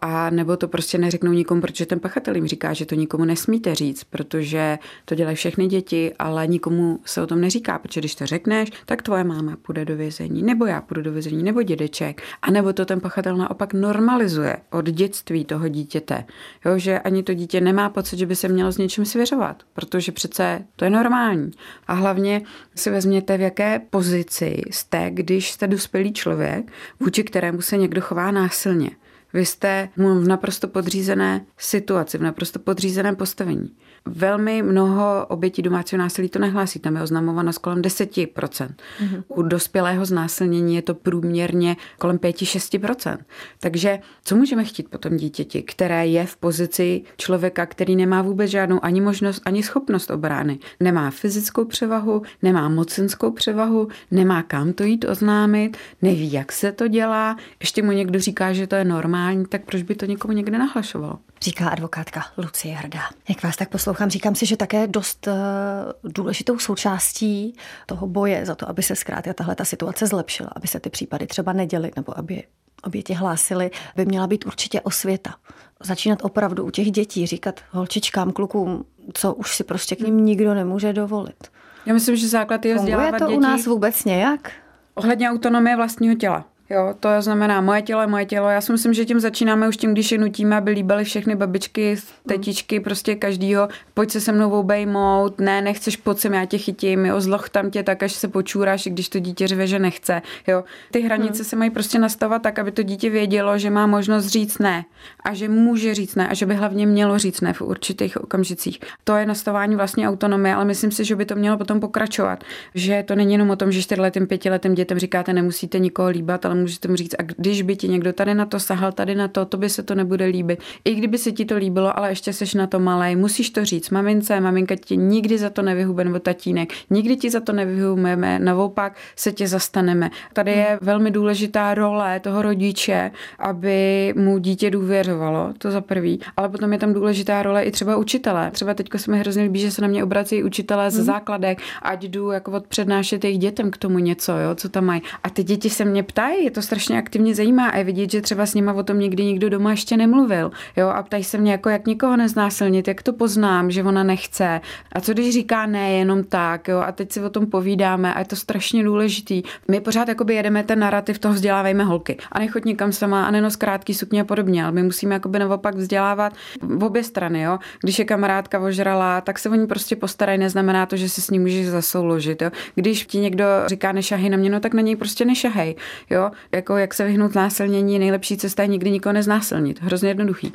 A 0.00 0.30
nebo 0.30 0.56
to 0.56 0.68
prostě 0.68 0.98
neřeknou 0.98 1.32
nikomu, 1.32 1.60
protože 1.60 1.86
ten 1.86 2.00
pachatel 2.00 2.34
jim 2.34 2.46
říká, 2.46 2.72
že 2.72 2.86
to 2.86 2.94
nikomu 2.94 3.24
nesmíte 3.24 3.74
říct, 3.74 4.04
protože 4.04 4.78
to 5.04 5.14
dělají 5.14 5.36
všechny 5.36 5.66
děti, 5.66 6.14
ale 6.18 6.46
nikomu 6.46 7.00
se 7.04 7.22
o 7.22 7.26
tom 7.26 7.40
neříká, 7.40 7.78
protože 7.78 8.00
když 8.00 8.14
to 8.14 8.26
řekneš, 8.26 8.70
tak 8.86 9.02
tvoje 9.02 9.24
máma 9.24 9.56
půjde 9.62 9.84
do 9.84 9.96
vězení, 9.96 10.42
nebo 10.42 10.66
já 10.66 10.80
půjdu 10.80 11.02
do 11.02 11.12
vězení, 11.12 11.42
nebo 11.42 11.62
dědeček. 11.62 12.22
A 12.42 12.50
nebo 12.50 12.72
to 12.72 12.84
ten 12.84 13.00
pachatel 13.00 13.36
naopak 13.36 13.74
normalizuje 13.74 14.56
od 14.70 14.84
dětství 14.84 15.44
toho 15.44 15.68
dítěte. 15.68 16.24
Jo, 16.64 16.78
že 16.78 16.98
ani 16.98 17.22
to 17.22 17.34
dítě 17.34 17.60
nemá 17.60 17.90
pocit, 17.90 18.18
že 18.18 18.26
by 18.26 18.36
se 18.36 18.48
mělo 18.48 18.72
s 18.72 18.78
něčím 18.78 19.04
svěřovat, 19.04 19.62
protože 19.72 20.12
přece 20.12 20.64
to 20.76 20.84
je 20.84 20.90
normální. 20.90 21.50
A 21.86 21.92
hlavně 21.92 22.42
si 22.74 22.90
vezměte, 22.90 23.38
v 23.38 23.40
jaké 23.40 23.80
pozici 23.90 24.62
jste, 24.70 25.10
když 25.10 25.52
jste 25.52 25.66
dospělý 25.66 26.12
člověk, 26.12 26.72
vůči 27.00 27.24
kterému 27.24 27.60
se 27.60 27.76
někdo 27.76 28.00
chová 28.00 28.30
násilně. 28.30 28.90
Vy 29.32 29.46
jste 29.46 29.88
v 29.96 30.28
naprosto 30.28 30.68
podřízené 30.68 31.46
situaci, 31.58 32.18
v 32.18 32.22
naprosto 32.22 32.58
podřízeném 32.58 33.16
postavení. 33.16 33.76
Velmi 34.08 34.62
mnoho 34.62 35.26
obětí 35.28 35.62
domácího 35.62 35.98
násilí 35.98 36.28
to 36.28 36.38
nehlásí, 36.38 36.78
tam 36.78 36.96
je 36.96 37.02
oznamováno 37.02 37.52
kolem 37.60 37.82
10%. 37.82 38.68
Mm-hmm. 38.68 39.22
U 39.28 39.42
dospělého 39.42 40.04
znásilnění 40.04 40.74
je 40.74 40.82
to 40.82 40.94
průměrně 40.94 41.76
kolem 41.98 42.18
5-6%. 42.18 43.18
Takže 43.60 43.98
co 44.24 44.36
můžeme 44.36 44.64
chtít 44.64 44.88
po 44.88 44.98
tom 44.98 45.16
dítěti, 45.16 45.62
které 45.62 46.06
je 46.06 46.26
v 46.26 46.36
pozici 46.36 47.02
člověka, 47.16 47.66
který 47.66 47.96
nemá 47.96 48.22
vůbec 48.22 48.50
žádnou 48.50 48.84
ani 48.84 49.00
možnost, 49.00 49.42
ani 49.44 49.62
schopnost 49.62 50.10
obrány. 50.10 50.58
Nemá 50.80 51.10
fyzickou 51.10 51.64
převahu, 51.64 52.22
nemá 52.42 52.68
mocenskou 52.68 53.30
převahu, 53.30 53.88
nemá 54.10 54.42
kam 54.42 54.72
to 54.72 54.82
jít 54.82 55.04
oznámit, 55.04 55.76
neví, 56.02 56.32
jak 56.32 56.52
se 56.52 56.72
to 56.72 56.88
dělá. 56.88 57.36
Ještě 57.60 57.82
mu 57.82 57.92
někdo 57.92 58.20
říká, 58.20 58.52
že 58.52 58.66
to 58.66 58.76
je 58.76 58.84
normální, 58.84 59.46
tak 59.46 59.64
proč 59.64 59.82
by 59.82 59.94
to 59.94 60.06
někomu 60.06 60.34
někde 60.34 60.58
nahlašovalo? 60.58 61.18
Říká 61.42 61.68
advokátka 61.68 62.24
Lucie 62.38 62.74
Hrdá. 62.74 63.00
Jak 63.28 63.42
vás 63.42 63.56
tak 63.56 63.68
poslouchám, 63.98 64.10
říkám 64.10 64.34
si, 64.34 64.46
že 64.46 64.56
také 64.56 64.86
dost 64.86 65.26
uh, 65.26 66.12
důležitou 66.12 66.58
součástí 66.58 67.54
toho 67.86 68.06
boje 68.06 68.46
za 68.46 68.54
to, 68.54 68.68
aby 68.68 68.82
se 68.82 68.96
zkrátka 68.96 69.34
tahle 69.34 69.54
ta 69.54 69.64
situace 69.64 70.06
zlepšila, 70.06 70.50
aby 70.56 70.68
se 70.68 70.80
ty 70.80 70.90
případy 70.90 71.26
třeba 71.26 71.52
neděly 71.52 71.90
nebo 71.96 72.18
aby 72.18 72.42
oběti 72.82 73.14
hlásili, 73.14 73.70
by 73.96 74.06
měla 74.06 74.26
být 74.26 74.46
určitě 74.46 74.80
osvěta. 74.80 75.34
Začínat 75.80 76.18
opravdu 76.22 76.64
u 76.64 76.70
těch 76.70 76.90
dětí, 76.90 77.26
říkat 77.26 77.60
holčičkám, 77.70 78.32
klukům, 78.32 78.84
co 79.14 79.34
už 79.34 79.56
si 79.56 79.64
prostě 79.64 79.96
k 79.96 80.00
ním 80.00 80.24
nikdo 80.24 80.54
nemůže 80.54 80.92
dovolit. 80.92 81.50
Já 81.86 81.94
myslím, 81.94 82.16
že 82.16 82.28
základ 82.28 82.64
je 82.64 82.74
vzdělávat 82.74 83.18
to 83.18 83.26
děti. 83.26 83.36
u 83.36 83.40
nás 83.40 83.66
vůbec 83.66 84.04
nějak? 84.04 84.52
Ohledně 84.94 85.30
autonomie 85.30 85.76
vlastního 85.76 86.14
těla. 86.14 86.44
Jo, 86.70 86.94
to 87.00 87.08
znamená 87.20 87.60
moje 87.60 87.82
tělo 87.82 88.00
je 88.00 88.06
moje 88.06 88.26
tělo. 88.26 88.48
Já 88.48 88.60
si 88.60 88.72
myslím, 88.72 88.94
že 88.94 89.04
tím 89.04 89.20
začínáme 89.20 89.68
už 89.68 89.76
tím, 89.76 89.92
když 89.92 90.12
je 90.12 90.18
nutíme, 90.18 90.56
aby 90.56 90.70
líbaly 90.70 91.04
všechny 91.04 91.36
babičky, 91.36 91.96
tetičky, 92.26 92.80
prostě 92.80 93.14
každýho. 93.14 93.68
Pojď 93.94 94.10
se 94.10 94.20
se 94.20 94.32
mnou 94.32 94.50
obejmout, 94.50 95.40
ne, 95.40 95.62
nechceš, 95.62 95.96
pojď 95.96 96.18
sem, 96.18 96.34
já 96.34 96.44
tě 96.44 96.58
chytím, 96.58 97.06
jo, 97.06 97.20
zloch 97.20 97.48
tam 97.48 97.70
tě 97.70 97.82
tak, 97.82 98.02
až 98.02 98.12
se 98.12 98.28
počůráš, 98.28 98.88
když 98.90 99.08
to 99.08 99.18
dítě 99.18 99.46
řve, 99.46 99.66
že 99.66 99.78
nechce. 99.78 100.22
Jo. 100.46 100.64
Ty 100.90 101.00
hranice 101.00 101.42
hmm. 101.42 101.44
se 101.44 101.56
mají 101.56 101.70
prostě 101.70 101.98
nastavovat 101.98 102.42
tak, 102.42 102.58
aby 102.58 102.72
to 102.72 102.82
dítě 102.82 103.10
vědělo, 103.10 103.58
že 103.58 103.70
má 103.70 103.86
možnost 103.86 104.26
říct 104.26 104.58
ne 104.58 104.84
a 105.24 105.34
že 105.34 105.48
může 105.48 105.94
říct 105.94 106.14
ne 106.14 106.28
a 106.28 106.34
že 106.34 106.46
by 106.46 106.54
hlavně 106.54 106.86
mělo 106.86 107.18
říct 107.18 107.40
ne 107.40 107.52
v 107.52 107.62
určitých 107.62 108.22
okamžicích. 108.22 108.80
To 109.04 109.16
je 109.16 109.26
nastavování 109.26 109.76
vlastně 109.76 110.08
autonomie, 110.08 110.54
ale 110.54 110.64
myslím 110.64 110.90
si, 110.90 111.04
že 111.04 111.16
by 111.16 111.24
to 111.24 111.34
mělo 111.34 111.58
potom 111.58 111.80
pokračovat. 111.80 112.44
Že 112.74 113.02
to 113.02 113.14
není 113.14 113.32
jenom 113.32 113.50
o 113.50 113.56
tom, 113.56 113.72
že 113.72 113.82
čtyřletým, 113.82 114.26
pětiletým 114.26 114.74
dětem 114.74 114.98
říkáte, 114.98 115.32
nemusíte 115.32 115.78
nikoho 115.78 116.08
líbat, 116.08 116.46
ale 116.46 116.57
můžete 116.60 116.88
mu 116.88 116.96
říct, 116.96 117.14
a 117.18 117.22
když 117.22 117.62
by 117.62 117.76
ti 117.76 117.88
někdo 117.88 118.12
tady 118.12 118.34
na 118.34 118.46
to 118.46 118.60
sahal, 118.60 118.92
tady 118.92 119.14
na 119.14 119.28
to, 119.28 119.44
to 119.44 119.56
by 119.56 119.70
se 119.70 119.82
to 119.82 119.94
nebude 119.94 120.24
líbit. 120.24 120.60
I 120.84 120.94
kdyby 120.94 121.18
se 121.18 121.32
ti 121.32 121.44
to 121.44 121.56
líbilo, 121.56 121.98
ale 121.98 122.10
ještě 122.10 122.32
seš 122.32 122.54
na 122.54 122.66
to 122.66 122.78
malý, 122.78 123.16
musíš 123.16 123.50
to 123.50 123.64
říct. 123.64 123.90
Mamince, 123.90 124.40
maminka 124.40 124.76
ti 124.76 124.96
nikdy 124.96 125.38
za 125.38 125.50
to 125.50 125.62
nevyhube, 125.62 126.04
nebo 126.04 126.18
tatínek, 126.18 126.72
nikdy 126.90 127.16
ti 127.16 127.30
za 127.30 127.40
to 127.40 127.52
nevyhubeme, 127.52 128.38
naopak 128.38 128.96
se 129.16 129.32
tě 129.32 129.48
zastaneme. 129.48 130.10
Tady 130.32 130.50
je 130.50 130.78
velmi 130.82 131.10
důležitá 131.10 131.74
role 131.74 132.20
toho 132.20 132.42
rodiče, 132.42 133.10
aby 133.38 134.14
mu 134.16 134.38
dítě 134.38 134.70
důvěřovalo, 134.70 135.52
to 135.58 135.70
za 135.70 135.80
prvý, 135.80 136.20
ale 136.36 136.48
potom 136.48 136.72
je 136.72 136.78
tam 136.78 136.92
důležitá 136.92 137.42
role 137.42 137.62
i 137.62 137.70
třeba 137.70 137.96
učitele. 137.96 138.50
Třeba 138.50 138.74
teďko 138.74 138.98
se 138.98 139.10
mi 139.10 139.18
hrozně 139.18 139.42
líbí, 139.42 139.60
že 139.60 139.70
se 139.70 139.82
na 139.82 139.88
mě 139.88 140.04
obrací 140.04 140.42
učitelé 140.42 140.90
ze 140.90 140.98
hmm. 140.98 141.06
základek, 141.06 141.58
ať 141.82 142.04
jdu 142.04 142.30
jako 142.30 142.52
odpřednášet 142.52 143.24
jejich 143.24 143.38
dětem 143.38 143.70
k 143.70 143.76
tomu 143.76 143.98
něco, 143.98 144.32
jo, 144.32 144.54
co 144.54 144.68
tam 144.68 144.84
mají. 144.84 145.02
A 145.22 145.30
ty 145.30 145.44
děti 145.44 145.70
se 145.70 145.84
mě 145.84 146.02
ptají, 146.02 146.47
je 146.48 146.52
to 146.52 146.62
strašně 146.62 146.98
aktivně 146.98 147.34
zajímá 147.34 147.68
a 147.68 147.78
je 147.78 147.84
vidět, 147.84 148.10
že 148.10 148.20
třeba 148.20 148.46
s 148.46 148.54
nima 148.54 148.72
o 148.72 148.82
tom 148.82 148.98
nikdy 148.98 149.24
nikdo 149.24 149.48
doma 149.50 149.70
ještě 149.70 149.96
nemluvil. 149.96 150.50
Jo, 150.76 150.88
a 150.88 151.02
ptají 151.02 151.24
se 151.24 151.38
mě, 151.38 151.52
jako 151.52 151.68
jak 151.68 151.86
nikoho 151.86 152.16
neznásilnit, 152.16 152.88
jak 152.88 153.02
to 153.02 153.12
poznám, 153.12 153.70
že 153.70 153.82
ona 153.82 154.02
nechce. 154.02 154.60
A 154.92 155.00
co 155.00 155.12
když 155.12 155.34
říká 155.34 155.66
ne, 155.66 155.92
jenom 155.92 156.24
tak, 156.24 156.68
jo, 156.68 156.78
a 156.78 156.92
teď 156.92 157.12
si 157.12 157.20
o 157.20 157.30
tom 157.30 157.46
povídáme 157.46 158.14
a 158.14 158.18
je 158.18 158.24
to 158.24 158.36
strašně 158.36 158.84
důležitý. 158.84 159.42
My 159.70 159.80
pořád 159.80 160.08
jakoby 160.08 160.34
jedeme 160.34 160.64
ten 160.64 160.78
narrativ 160.78 161.18
toho 161.18 161.34
vzdělávejme 161.34 161.84
holky 161.84 162.16
a 162.32 162.38
nechoď 162.38 162.64
nikam 162.64 162.92
sama 162.92 163.24
a 163.24 163.30
nenos 163.30 163.56
krátký 163.56 163.94
sukně 163.94 164.20
a 164.20 164.24
podobně, 164.24 164.62
ale 164.62 164.72
my 164.72 164.82
musíme 164.82 165.14
jakoby 165.14 165.38
naopak 165.38 165.74
vzdělávat 165.74 166.32
v 166.60 166.84
obě 166.84 167.04
strany, 167.04 167.42
jo. 167.42 167.58
Když 167.82 167.98
je 167.98 168.04
kamarádka 168.04 168.60
ožralá, 168.60 169.20
tak 169.20 169.38
se 169.38 169.50
o 169.50 169.54
ní 169.54 169.66
prostě 169.66 169.96
postarají, 169.96 170.38
neznamená 170.38 170.86
to, 170.86 170.96
že 170.96 171.08
si 171.08 171.20
s 171.20 171.30
ní 171.30 171.38
můžeš 171.38 171.66
zasouložit, 171.66 172.42
jo. 172.42 172.50
Když 172.74 173.06
ti 173.06 173.18
někdo 173.18 173.44
říká 173.66 173.92
nešahej 173.92 174.30
na 174.30 174.36
mě, 174.36 174.50
no 174.50 174.60
tak 174.60 174.74
na 174.74 174.82
něj 174.82 174.96
prostě 174.96 175.24
nešahej, 175.24 175.76
jo 176.10 176.30
jako 176.52 176.76
jak 176.76 176.94
se 176.94 177.04
vyhnout 177.04 177.34
násilnění, 177.34 177.98
nejlepší 177.98 178.36
cesta 178.36 178.62
je 178.62 178.68
nikdy 178.68 178.90
nikoho 178.90 179.12
neznásilnit. 179.12 179.82
Hrozně 179.82 180.08
jednoduchý. 180.08 180.52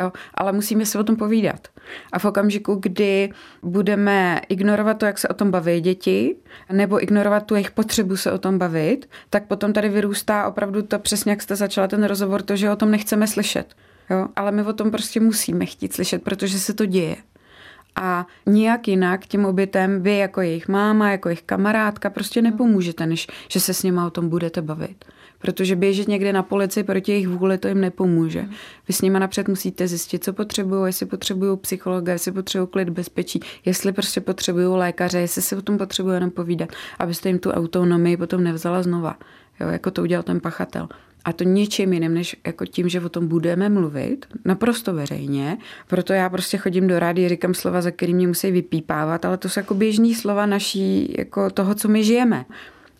Jo? 0.00 0.12
Ale 0.34 0.52
musíme 0.52 0.86
se 0.86 0.98
o 0.98 1.04
tom 1.04 1.16
povídat. 1.16 1.68
A 2.12 2.18
v 2.18 2.24
okamžiku, 2.24 2.74
kdy 2.74 3.30
budeme 3.62 4.40
ignorovat 4.48 4.98
to, 4.98 5.06
jak 5.06 5.18
se 5.18 5.28
o 5.28 5.34
tom 5.34 5.50
baví 5.50 5.80
děti, 5.80 6.36
nebo 6.72 7.02
ignorovat 7.02 7.46
tu 7.46 7.54
jejich 7.54 7.70
potřebu 7.70 8.16
se 8.16 8.32
o 8.32 8.38
tom 8.38 8.58
bavit, 8.58 9.08
tak 9.30 9.46
potom 9.46 9.72
tady 9.72 9.88
vyrůstá 9.88 10.46
opravdu 10.48 10.82
to 10.82 10.98
přesně, 10.98 11.32
jak 11.32 11.42
jste 11.42 11.56
začala 11.56 11.88
ten 11.88 12.04
rozhovor, 12.04 12.42
to, 12.42 12.56
že 12.56 12.70
o 12.70 12.76
tom 12.76 12.90
nechceme 12.90 13.26
slyšet. 13.26 13.74
Jo? 14.10 14.28
Ale 14.36 14.52
my 14.52 14.62
o 14.62 14.72
tom 14.72 14.90
prostě 14.90 15.20
musíme 15.20 15.66
chtít 15.66 15.92
slyšet, 15.92 16.22
protože 16.22 16.58
se 16.58 16.74
to 16.74 16.86
děje 16.86 17.16
a 17.96 18.26
nijak 18.46 18.88
jinak 18.88 19.26
těm 19.26 19.44
obětem 19.44 20.02
vy 20.02 20.16
jako 20.16 20.40
jejich 20.40 20.68
máma, 20.68 21.10
jako 21.10 21.28
jejich 21.28 21.42
kamarádka 21.42 22.10
prostě 22.10 22.42
nepomůžete, 22.42 23.06
než 23.06 23.26
že 23.48 23.60
se 23.60 23.74
s 23.74 23.82
nima 23.82 24.06
o 24.06 24.10
tom 24.10 24.28
budete 24.28 24.62
bavit. 24.62 25.04
Protože 25.44 25.76
běžet 25.76 26.08
někde 26.08 26.32
na 26.32 26.42
policii 26.42 26.84
proti 26.84 27.12
jejich 27.12 27.28
vůli 27.28 27.58
to 27.58 27.68
jim 27.68 27.80
nepomůže. 27.80 28.44
Vy 28.88 28.94
s 28.94 29.00
nimi 29.00 29.20
napřed 29.20 29.48
musíte 29.48 29.88
zjistit, 29.88 30.24
co 30.24 30.32
potřebují, 30.32 30.86
jestli 30.86 31.06
potřebují 31.06 31.58
psychologa, 31.58 32.12
jestli 32.12 32.32
potřebují 32.32 32.68
klid 32.70 32.88
bezpečí, 32.90 33.40
jestli 33.64 33.92
prostě 33.92 34.20
potřebují 34.20 34.66
lékaře, 34.66 35.18
jestli 35.18 35.42
se 35.42 35.56
o 35.56 35.62
tom 35.62 35.78
potřebují 35.78 36.14
jenom 36.14 36.30
povídat, 36.30 36.68
abyste 36.98 37.28
jim 37.28 37.38
tu 37.38 37.50
autonomii 37.50 38.16
potom 38.16 38.44
nevzala 38.44 38.82
znova, 38.82 39.16
jo, 39.60 39.68
jako 39.68 39.90
to 39.90 40.02
udělal 40.02 40.22
ten 40.22 40.40
pachatel. 40.40 40.88
A 41.24 41.32
to 41.32 41.44
ničím 41.44 41.92
jiným, 41.92 42.14
než 42.14 42.36
jako 42.46 42.66
tím, 42.66 42.88
že 42.88 43.00
o 43.00 43.08
tom 43.08 43.28
budeme 43.28 43.68
mluvit, 43.68 44.26
naprosto 44.44 44.94
veřejně. 44.94 45.58
Proto 45.86 46.12
já 46.12 46.28
prostě 46.28 46.56
chodím 46.56 46.86
do 46.86 46.98
rády, 46.98 47.28
říkám 47.28 47.54
slova, 47.54 47.80
za 47.80 47.90
kterými 47.90 48.16
mě 48.16 48.26
musí 48.26 48.50
vypípávat, 48.50 49.24
ale 49.24 49.36
to 49.36 49.48
jsou 49.48 49.60
jako 49.60 49.74
běžný 49.74 50.14
slova 50.14 50.46
naší, 50.46 51.14
jako 51.18 51.50
toho, 51.50 51.74
co 51.74 51.88
my 51.88 52.04
žijeme. 52.04 52.44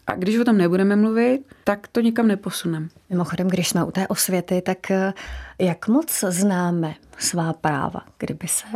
A 0.07 0.15
když 0.15 0.39
o 0.39 0.45
tom 0.45 0.59
nebudeme 0.59 0.97
mluvit, 0.97 1.41
tak 1.65 1.89
to 1.89 2.01
nikam 2.01 2.27
neposuneme. 2.27 2.89
Mimochodem, 3.11 3.49
když 3.49 3.69
jsme 3.69 3.85
u 3.85 3.91
té 3.91 4.09
osvěty, 4.09 4.63
tak 4.63 4.91
eh, 4.91 5.13
jak 5.59 5.89
moc 5.89 6.25
známe 6.29 6.95
svá 7.19 7.53
práva? 7.53 8.01
Kdyby 8.19 8.49
se 8.49 8.67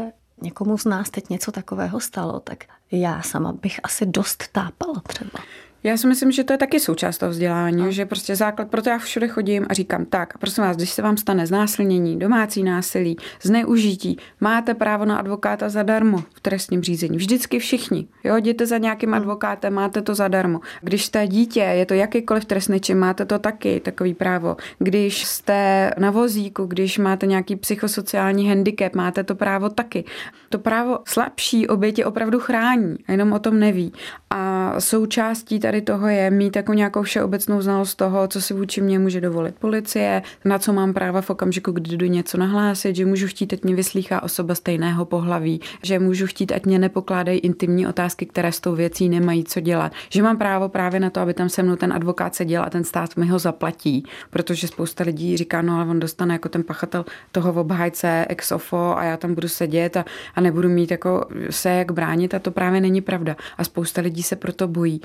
někomu 0.42 0.78
z 0.78 0.85
nás 0.85 1.11
teď 1.11 1.28
něco 1.28 1.52
takového 1.52 2.00
stalo, 2.00 2.40
tak 2.40 2.64
já 2.92 3.23
sama 3.23 3.52
bych 3.52 3.80
asi 3.82 4.06
dost 4.06 4.49
tápala 4.52 5.02
třeba. 5.06 5.38
Já 5.85 5.97
si 5.97 6.06
myslím, 6.06 6.32
že 6.32 6.44
to 6.44 6.52
je 6.52 6.58
taky 6.58 6.80
součást 6.80 7.18
toho 7.18 7.30
vzdělávání, 7.30 7.82
a. 7.82 7.90
že 7.90 8.06
prostě 8.06 8.37
základ, 8.37 8.68
proto 8.68 8.90
já 8.90 8.99
všude 8.99 9.28
chodím 9.28 9.66
a 9.68 9.75
říkám, 9.75 10.04
tak, 10.04 10.38
prosím 10.38 10.64
vás, 10.64 10.76
když 10.76 10.90
se 10.90 11.02
vám 11.02 11.16
stane 11.16 11.47
znásilnění, 11.47 12.18
domácí 12.18 12.62
násilí, 12.62 13.16
zneužití, 13.42 14.18
máte 14.40 14.75
právo 14.75 15.04
na 15.04 15.18
advokáta 15.18 15.68
zadarmo 15.68 16.18
v 16.35 16.40
trestním 16.40 16.82
řízení. 16.82 17.16
Vždycky 17.16 17.58
všichni. 17.58 18.06
Jo, 18.25 18.37
jděte 18.37 18.66
za 18.66 18.78
nějakým 18.78 19.08
hmm. 19.08 19.18
advokátem, 19.18 19.75
máte 19.75 20.02
to 20.02 20.14
zadarmo. 20.14 20.61
Když 20.80 21.04
jste 21.04 21.26
dítě, 21.26 21.61
je 21.61 21.87
to 21.87 21.94
jakýkoliv 21.94 22.44
trestný 22.44 22.80
čin, 22.80 22.99
máte 22.99 23.25
to 23.25 23.38
taky, 23.38 23.80
takový 23.80 24.14
právo. 24.14 24.56
Když 24.78 25.25
jste 25.25 25.90
na 25.99 26.11
vozíku, 26.11 26.66
když 26.66 26.99
máte 26.99 27.26
nějaký 27.26 27.56
psychosociální 27.56 28.49
handicap, 28.49 28.94
máte 28.94 29.25
to 29.25 29.35
právo 29.35 29.68
taky. 29.68 30.04
To 30.49 30.58
právo 30.58 30.99
slabší 31.04 31.68
oběti 31.68 32.04
opravdu 32.04 32.38
chrání, 32.40 32.97
jenom 33.08 33.32
o 33.32 33.38
tom 33.38 33.58
neví. 33.58 33.92
A 34.30 34.75
součástí 34.80 35.58
tady 35.68 35.82
toho 35.82 36.08
je 36.08 36.30
mít 36.30 36.56
jako 36.56 36.75
nějakou 36.75 37.02
všeobecnou 37.02 37.60
znalost 37.60 37.94
toho, 37.94 38.28
co 38.28 38.42
si 38.42 38.54
vůči 38.54 38.80
mě 38.80 38.98
může 38.98 39.20
dovolit 39.20 39.54
policie, 39.54 40.22
na 40.44 40.58
co 40.58 40.72
mám 40.72 40.94
práva 40.94 41.20
v 41.20 41.30
okamžiku, 41.30 41.72
kdy 41.72 41.96
jdu 41.96 42.06
něco 42.06 42.38
nahlásit, 42.38 42.96
že 42.96 43.06
můžu 43.06 43.26
chtít, 43.26 43.52
ať 43.52 43.62
mě 43.62 43.75
vyslýchá 43.75 44.22
osoba 44.22 44.54
stejného 44.54 45.04
pohlaví, 45.04 45.60
že 45.82 45.98
můžu 45.98 46.26
chtít, 46.26 46.52
ať 46.52 46.66
mě 46.66 46.78
nepokládají 46.78 47.38
intimní 47.38 47.87
otázky, 47.87 48.26
které 48.26 48.52
s 48.52 48.60
tou 48.60 48.75
věcí 48.75 49.08
nemají 49.08 49.44
co 49.44 49.60
dělat, 49.60 49.92
že 50.08 50.22
mám 50.22 50.38
právo 50.38 50.68
právě 50.68 51.00
na 51.00 51.10
to, 51.10 51.20
aby 51.20 51.34
tam 51.34 51.48
se 51.48 51.62
mnou 51.62 51.76
ten 51.76 51.92
advokát 51.92 52.34
seděl 52.34 52.62
a 52.62 52.70
ten 52.70 52.84
stát 52.84 53.16
mi 53.16 53.26
ho 53.26 53.38
zaplatí, 53.38 54.04
protože 54.30 54.68
spousta 54.68 55.04
lidí 55.04 55.37
říká, 55.37 55.62
no 55.62 55.75
ale 55.75 55.90
on 55.90 56.00
dostane 56.00 56.34
jako 56.34 56.48
ten 56.48 56.62
pachatel 56.62 57.04
toho 57.32 57.60
obhájce 57.60 58.26
ex 58.28 58.52
ofo 58.52 58.98
a 58.98 59.04
já 59.04 59.16
tam 59.16 59.34
budu 59.34 59.48
sedět 59.48 59.96
a, 59.96 60.04
a 60.34 60.40
nebudu 60.40 60.68
mít 60.68 60.90
jako 60.90 61.26
se 61.50 61.70
jak 61.70 61.92
bránit 61.92 62.34
a 62.34 62.38
to 62.38 62.50
právě 62.50 62.80
není 62.80 63.00
pravda. 63.00 63.37
A 63.58 63.64
spousta 63.64 64.00
lidí 64.00 64.22
se 64.22 64.37
proto 64.37 64.68
bojí 64.68 65.00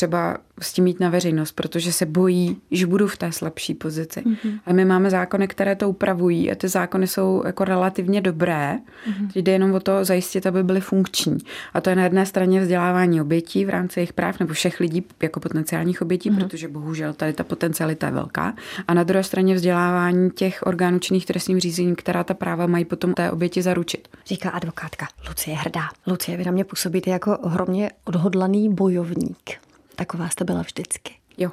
třeba 0.00 0.36
s 0.60 0.72
tím 0.72 0.84
mít 0.84 1.00
na 1.00 1.10
veřejnost, 1.10 1.52
protože 1.52 1.92
se 1.92 2.06
bojí, 2.06 2.56
že 2.70 2.86
budu 2.86 3.06
v 3.06 3.16
té 3.16 3.32
slabší 3.32 3.74
pozici. 3.74 4.20
Mm-hmm. 4.20 4.60
A 4.66 4.72
my 4.72 4.84
máme 4.84 5.10
zákony, 5.10 5.48
které 5.48 5.76
to 5.76 5.88
upravují 5.88 6.52
a 6.52 6.54
ty 6.54 6.68
zákony 6.68 7.06
jsou 7.06 7.42
jako 7.46 7.64
relativně 7.64 8.20
dobré. 8.20 8.78
Mm-hmm. 8.78 9.30
Jde 9.34 9.52
jenom 9.52 9.72
o 9.72 9.80
to 9.80 10.04
zajistit, 10.04 10.46
aby 10.46 10.64
byly 10.64 10.80
funkční. 10.80 11.38
A 11.74 11.80
to 11.80 11.90
je 11.90 11.96
na 11.96 12.04
jedné 12.04 12.26
straně 12.26 12.60
vzdělávání 12.60 13.20
obětí 13.20 13.64
v 13.64 13.68
rámci 13.68 14.00
jejich 14.00 14.12
práv 14.12 14.40
nebo 14.40 14.52
všech 14.52 14.80
lidí 14.80 15.04
jako 15.22 15.40
potenciálních 15.40 16.02
obětí, 16.02 16.30
mm-hmm. 16.30 16.38
protože 16.38 16.68
bohužel 16.68 17.12
tady 17.12 17.32
ta 17.32 17.44
potencialita 17.44 18.06
je 18.06 18.12
velká. 18.12 18.54
A 18.88 18.94
na 18.94 19.02
druhé 19.02 19.24
straně 19.24 19.54
vzdělávání 19.54 20.30
těch 20.30 20.60
orgánů 20.66 20.98
činných 20.98 21.26
trestním 21.26 21.60
řízení, 21.60 21.96
která 21.96 22.24
ta 22.24 22.34
práva 22.34 22.66
mají 22.66 22.84
potom 22.84 23.14
té 23.14 23.30
oběti 23.30 23.62
zaručit. 23.62 24.08
Říká 24.26 24.50
advokátka 24.50 25.06
Lucie 25.28 25.56
Hrdá. 25.56 25.82
Lucie, 26.06 26.36
vy 26.36 26.44
na 26.44 26.52
mě 26.52 26.64
působíte 26.64 27.10
jako 27.10 27.38
ohromně 27.38 27.90
odhodlaný 28.04 28.74
bojovník. 28.74 29.69
Taková 30.00 30.28
jste 30.28 30.44
byla 30.44 30.62
vždycky. 30.62 31.19
Jo, 31.38 31.50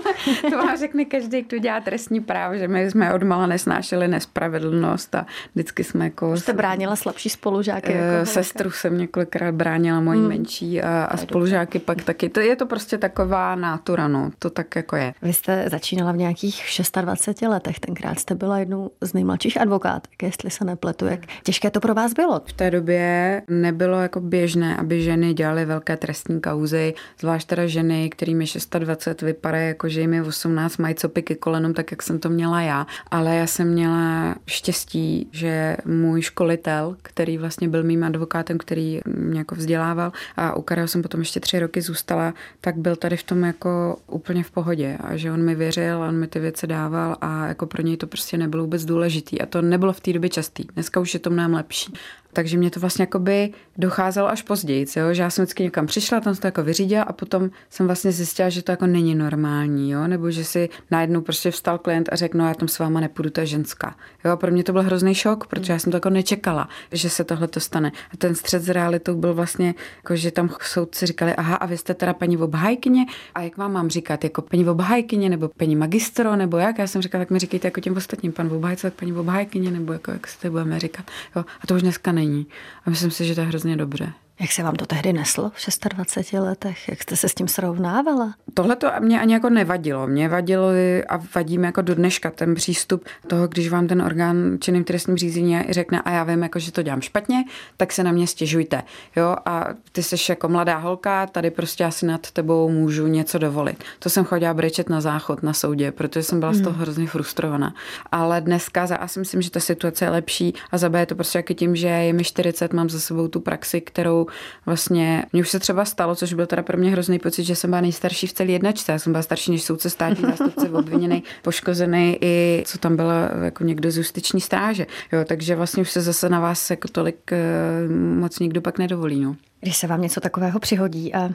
to 0.50 0.56
vám 0.56 0.78
řekne 0.78 1.04
každý, 1.04 1.42
kdo 1.42 1.58
dělá 1.58 1.80
trestní 1.80 2.20
právo, 2.20 2.56
že 2.56 2.68
my 2.68 2.90
jsme 2.90 3.14
odmala 3.14 3.46
nesnášeli 3.46 4.08
nespravedlnost 4.08 5.14
a 5.14 5.26
vždycky 5.54 5.84
jsme 5.84 6.04
jako... 6.04 6.36
Jste 6.36 6.52
bránila 6.52 6.96
slabší 6.96 7.28
spolužáky? 7.28 7.92
Jako 7.92 8.22
eh, 8.22 8.26
sestru 8.26 8.70
jsem 8.70 8.98
několikrát 8.98 9.54
bránila, 9.54 10.00
moji 10.00 10.18
hmm. 10.18 10.28
menší 10.28 10.82
a, 10.82 11.04
a 11.04 11.16
spolužáky 11.16 11.78
pak 11.78 12.02
taky. 12.02 12.28
To 12.28 12.40
je 12.40 12.56
to 12.56 12.66
prostě 12.66 12.98
taková 12.98 13.54
nátura, 13.54 14.08
no. 14.08 14.30
To 14.38 14.50
tak 14.50 14.76
jako 14.76 14.96
je. 14.96 15.14
Vy 15.22 15.32
jste 15.32 15.64
začínala 15.70 16.12
v 16.12 16.16
nějakých 16.16 16.80
26 17.00 17.48
letech, 17.48 17.80
tenkrát 17.80 18.18
jste 18.18 18.34
byla 18.34 18.58
jednou 18.58 18.90
z 19.00 19.12
nejmladších 19.12 19.60
advokátek, 19.60 20.22
jestli 20.22 20.50
se 20.50 20.64
nepletu. 20.64 21.06
Jak 21.06 21.20
těžké 21.42 21.70
to 21.70 21.80
pro 21.80 21.94
vás 21.94 22.12
bylo? 22.12 22.40
V 22.46 22.52
té 22.52 22.70
době 22.70 23.42
nebylo 23.48 24.00
jako 24.00 24.20
běžné, 24.20 24.76
aby 24.76 25.02
ženy 25.02 25.34
dělaly 25.34 25.64
velké 25.64 25.96
trestní 25.96 26.40
kauzy, 26.40 26.94
zvlášť 27.20 27.48
teda 27.48 27.66
ženy, 27.66 28.10
kterým 28.10 28.40
je 28.40 28.46
26 28.78 29.22
vypadají 29.28 29.68
jako, 29.68 29.88
že 29.88 30.00
jim 30.00 30.14
je 30.14 30.22
18, 30.22 30.76
mají 30.76 30.94
copy 30.94 31.22
ke 31.22 31.34
kolenům, 31.34 31.74
tak 31.74 31.90
jak 31.90 32.02
jsem 32.02 32.18
to 32.18 32.28
měla 32.28 32.60
já. 32.60 32.86
Ale 33.10 33.36
já 33.36 33.46
jsem 33.46 33.68
měla 33.68 34.34
štěstí, 34.46 35.28
že 35.32 35.76
můj 35.84 36.22
školitel, 36.22 36.96
který 37.02 37.38
vlastně 37.38 37.68
byl 37.68 37.82
mým 37.82 38.04
advokátem, 38.04 38.58
který 38.58 39.00
mě 39.06 39.38
jako 39.38 39.54
vzdělával 39.54 40.12
a 40.36 40.56
u 40.56 40.62
kterého 40.62 40.88
jsem 40.88 41.02
potom 41.02 41.20
ještě 41.20 41.40
tři 41.40 41.58
roky 41.58 41.82
zůstala, 41.82 42.34
tak 42.60 42.76
byl 42.76 42.96
tady 42.96 43.16
v 43.16 43.22
tom 43.22 43.44
jako 43.44 43.96
úplně 44.06 44.44
v 44.44 44.50
pohodě 44.50 44.98
a 45.00 45.16
že 45.16 45.32
on 45.32 45.42
mi 45.44 45.54
věřil, 45.54 46.02
on 46.02 46.16
mi 46.16 46.26
ty 46.26 46.40
věci 46.40 46.66
dával 46.66 47.16
a 47.20 47.46
jako 47.46 47.66
pro 47.66 47.82
něj 47.82 47.96
to 47.96 48.06
prostě 48.06 48.36
nebylo 48.36 48.64
vůbec 48.64 48.84
důležitý 48.84 49.40
a 49.40 49.46
to 49.46 49.62
nebylo 49.62 49.92
v 49.92 50.00
té 50.00 50.12
době 50.12 50.30
častý. 50.30 50.64
Dneska 50.74 51.00
už 51.00 51.14
je 51.14 51.20
to 51.20 51.30
mnohem 51.30 51.54
lepší. 51.54 51.92
Takže 52.32 52.58
mě 52.58 52.70
to 52.70 52.80
vlastně 52.80 53.02
jakoby 53.02 53.52
docházelo 53.78 54.28
až 54.28 54.42
později, 54.42 54.86
jo? 54.96 55.14
že 55.14 55.22
já 55.22 55.30
jsem 55.30 55.44
vždycky 55.44 55.62
někam 55.62 55.86
přišla, 55.86 56.20
tam 56.20 56.34
se 56.34 56.40
to 56.40 56.46
jako 56.46 56.62
vyřídila 56.62 57.02
a 57.02 57.12
potom 57.12 57.50
jsem 57.70 57.86
vlastně 57.86 58.12
zjistila, 58.12 58.48
že 58.48 58.62
to 58.62 58.72
jako 58.72 58.86
není 58.86 59.14
normální, 59.14 59.90
jo? 59.90 60.06
nebo 60.06 60.30
že 60.30 60.44
si 60.44 60.68
najednou 60.90 61.20
prostě 61.20 61.50
vstal 61.50 61.78
klient 61.78 62.08
a 62.12 62.16
řekl, 62.16 62.38
no 62.38 62.48
já 62.48 62.54
tam 62.54 62.68
s 62.68 62.78
váma 62.78 63.00
nepůjdu, 63.00 63.30
to 63.30 63.40
je 63.40 63.46
ženská. 63.46 63.96
Jo? 64.24 64.30
A 64.30 64.36
pro 64.36 64.50
mě 64.50 64.64
to 64.64 64.72
byl 64.72 64.82
hrozný 64.82 65.14
šok, 65.14 65.46
protože 65.46 65.72
já 65.72 65.78
jsem 65.78 65.90
to 65.92 65.96
jako 65.96 66.10
nečekala, 66.10 66.68
že 66.92 67.10
se 67.10 67.24
tohle 67.24 67.48
to 67.48 67.60
stane. 67.60 67.92
A 68.12 68.16
ten 68.16 68.34
střed 68.34 68.62
s 68.62 68.68
realitou 68.68 69.16
byl 69.16 69.34
vlastně, 69.34 69.74
jako, 69.96 70.16
že 70.16 70.30
tam 70.30 70.50
soudci 70.62 71.06
říkali, 71.06 71.34
aha, 71.34 71.56
a 71.56 71.66
vy 71.66 71.78
jste 71.78 71.94
teda 71.94 72.14
paní 72.14 72.36
obhájkyně, 72.38 73.06
a 73.34 73.42
jak 73.42 73.56
vám 73.56 73.72
mám 73.72 73.90
říkat, 73.90 74.24
jako 74.24 74.42
paní 74.42 74.68
obhájkyně 74.68 75.28
nebo 75.28 75.48
paní 75.56 75.76
magistro, 75.76 76.36
nebo 76.36 76.56
jak? 76.56 76.78
Já 76.78 76.86
jsem 76.86 77.02
říkala, 77.02 77.24
tak 77.24 77.30
mi 77.30 77.38
říkejte 77.38 77.66
jako 77.66 77.80
těm 77.80 77.96
ostatním, 77.96 78.32
pan 78.32 78.52
obhájce, 78.52 78.90
tak 78.90 78.98
paní 78.98 79.12
obhájkyně, 79.12 79.70
nebo 79.70 79.92
jako, 79.92 80.10
jak 80.10 80.26
se 80.26 80.40
to 80.40 80.50
budeme 80.50 80.80
říkat. 80.80 81.04
Jo? 81.36 81.44
A 81.60 81.66
to 81.66 81.74
už 81.74 81.82
dneska 81.82 82.12
není. 82.18 82.46
A 82.84 82.90
myslím 82.90 83.10
si, 83.10 83.24
že 83.24 83.34
to 83.34 83.40
je 83.40 83.46
hrozně 83.46 83.76
dobře. 83.76 84.12
Jak 84.40 84.52
se 84.52 84.62
vám 84.62 84.74
to 84.74 84.86
tehdy 84.86 85.12
neslo 85.12 85.50
v 85.54 85.88
26 85.88 86.32
letech? 86.32 86.88
Jak 86.88 87.02
jste 87.02 87.16
se 87.16 87.28
s 87.28 87.34
tím 87.34 87.48
srovnávala? 87.48 88.34
Tohle 88.54 88.76
to 88.76 88.90
mě 89.00 89.20
ani 89.20 89.32
jako 89.32 89.50
nevadilo. 89.50 90.06
Mě 90.06 90.28
vadilo 90.28 90.68
a 91.08 91.20
vadím 91.34 91.64
jako 91.64 91.82
do 91.82 91.94
dneška 91.94 92.30
ten 92.30 92.54
přístup 92.54 93.04
toho, 93.26 93.48
když 93.48 93.68
vám 93.68 93.86
ten 93.86 94.02
orgán 94.02 94.36
činným 94.60 94.84
trestním 94.84 95.16
řízení 95.16 95.62
řekne 95.68 96.02
a 96.02 96.10
já 96.10 96.24
vím, 96.24 96.42
jako, 96.42 96.58
že 96.58 96.72
to 96.72 96.82
dělám 96.82 97.00
špatně, 97.00 97.44
tak 97.76 97.92
se 97.92 98.04
na 98.04 98.12
mě 98.12 98.26
stěžujte. 98.26 98.82
Jo? 99.16 99.36
A 99.46 99.66
ty 99.92 100.02
jsi 100.02 100.16
jako 100.28 100.48
mladá 100.48 100.76
holka, 100.76 101.26
tady 101.26 101.50
prostě 101.50 101.84
asi 101.84 102.06
nad 102.06 102.30
tebou 102.30 102.68
můžu 102.68 103.06
něco 103.06 103.38
dovolit. 103.38 103.84
To 103.98 104.10
jsem 104.10 104.24
chodila 104.24 104.54
brečet 104.54 104.88
na 104.88 105.00
záchod 105.00 105.42
na 105.42 105.52
soudě, 105.52 105.92
protože 105.92 106.22
jsem 106.22 106.40
byla 106.40 106.52
z 106.52 106.60
toho 106.60 106.72
hmm. 106.72 106.82
hrozně 106.82 107.06
frustrovaná. 107.06 107.74
Ale 108.12 108.40
dneska 108.40 108.86
za 108.86 108.96
A 108.96 109.08
si 109.08 109.18
myslím, 109.18 109.42
že 109.42 109.50
ta 109.50 109.60
situace 109.60 110.04
je 110.04 110.10
lepší 110.10 110.54
a 110.70 110.78
za 110.78 110.88
B 110.88 111.00
je 111.00 111.06
to 111.06 111.14
prostě 111.14 111.38
jako 111.38 111.54
tím, 111.54 111.76
že 111.76 111.88
je 111.88 112.12
mi 112.12 112.24
40, 112.24 112.72
mám 112.72 112.90
za 112.90 113.00
sebou 113.00 113.28
tu 113.28 113.40
praxi, 113.40 113.80
kterou 113.80 114.27
vlastně, 114.66 115.24
mně 115.32 115.42
už 115.42 115.48
se 115.48 115.58
třeba 115.58 115.84
stalo, 115.84 116.14
což 116.14 116.32
byl 116.32 116.46
teda 116.46 116.62
pro 116.62 116.78
mě 116.78 116.90
hrozný 116.90 117.18
pocit, 117.18 117.44
že 117.44 117.56
jsem 117.56 117.70
byla 117.70 117.80
nejstarší 117.80 118.26
v 118.26 118.32
celé 118.32 118.50
jednačce. 118.50 118.92
Já 118.92 118.98
jsem 118.98 119.12
byla 119.12 119.22
starší 119.22 119.50
než 119.50 119.62
soudce 119.62 119.90
státní 119.90 120.24
zástupce, 120.24 120.70
obviněný, 120.72 121.22
poškozený 121.42 122.18
i 122.20 122.62
co 122.66 122.78
tam 122.78 122.96
bylo 122.96 123.12
jako 123.42 123.64
někdo 123.64 123.90
z 123.90 123.96
justiční 123.96 124.40
stráže. 124.40 124.86
Jo, 125.12 125.24
takže 125.24 125.56
vlastně 125.56 125.80
už 125.80 125.90
se 125.90 126.00
zase 126.00 126.28
na 126.28 126.40
vás 126.40 126.70
jako 126.70 126.88
tolik 126.88 127.32
eh, 127.32 127.88
moc 128.14 128.38
nikdo 128.38 128.60
pak 128.60 128.78
nedovolí. 128.78 129.20
No. 129.20 129.36
Když 129.60 129.76
se 129.76 129.86
vám 129.86 130.02
něco 130.02 130.20
takového 130.20 130.58
přihodí 130.60 131.14
a 131.14 131.30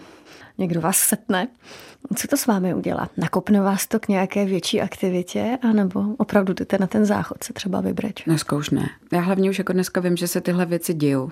někdo 0.57 0.81
vás 0.81 0.97
setne, 0.97 1.47
co 2.15 2.27
to 2.27 2.37
s 2.37 2.47
vámi 2.47 2.73
udělá? 2.73 3.09
Nakopne 3.17 3.61
vás 3.61 3.87
to 3.87 3.99
k 3.99 4.07
nějaké 4.07 4.45
větší 4.45 4.81
aktivitě, 4.81 5.57
anebo 5.61 6.03
opravdu 6.17 6.53
jdete 6.53 6.77
na 6.77 6.87
ten 6.87 7.05
záchod 7.05 7.43
se 7.43 7.53
třeba 7.53 7.81
vybreč? 7.81 8.23
Dneska 8.25 8.55
už 8.55 8.69
ne. 8.69 8.89
Já 9.11 9.19
hlavně 9.19 9.49
už 9.49 9.57
jako 9.57 9.73
dneska 9.73 10.01
vím, 10.01 10.17
že 10.17 10.27
se 10.27 10.41
tyhle 10.41 10.65
věci 10.65 10.93
dějou. 10.93 11.31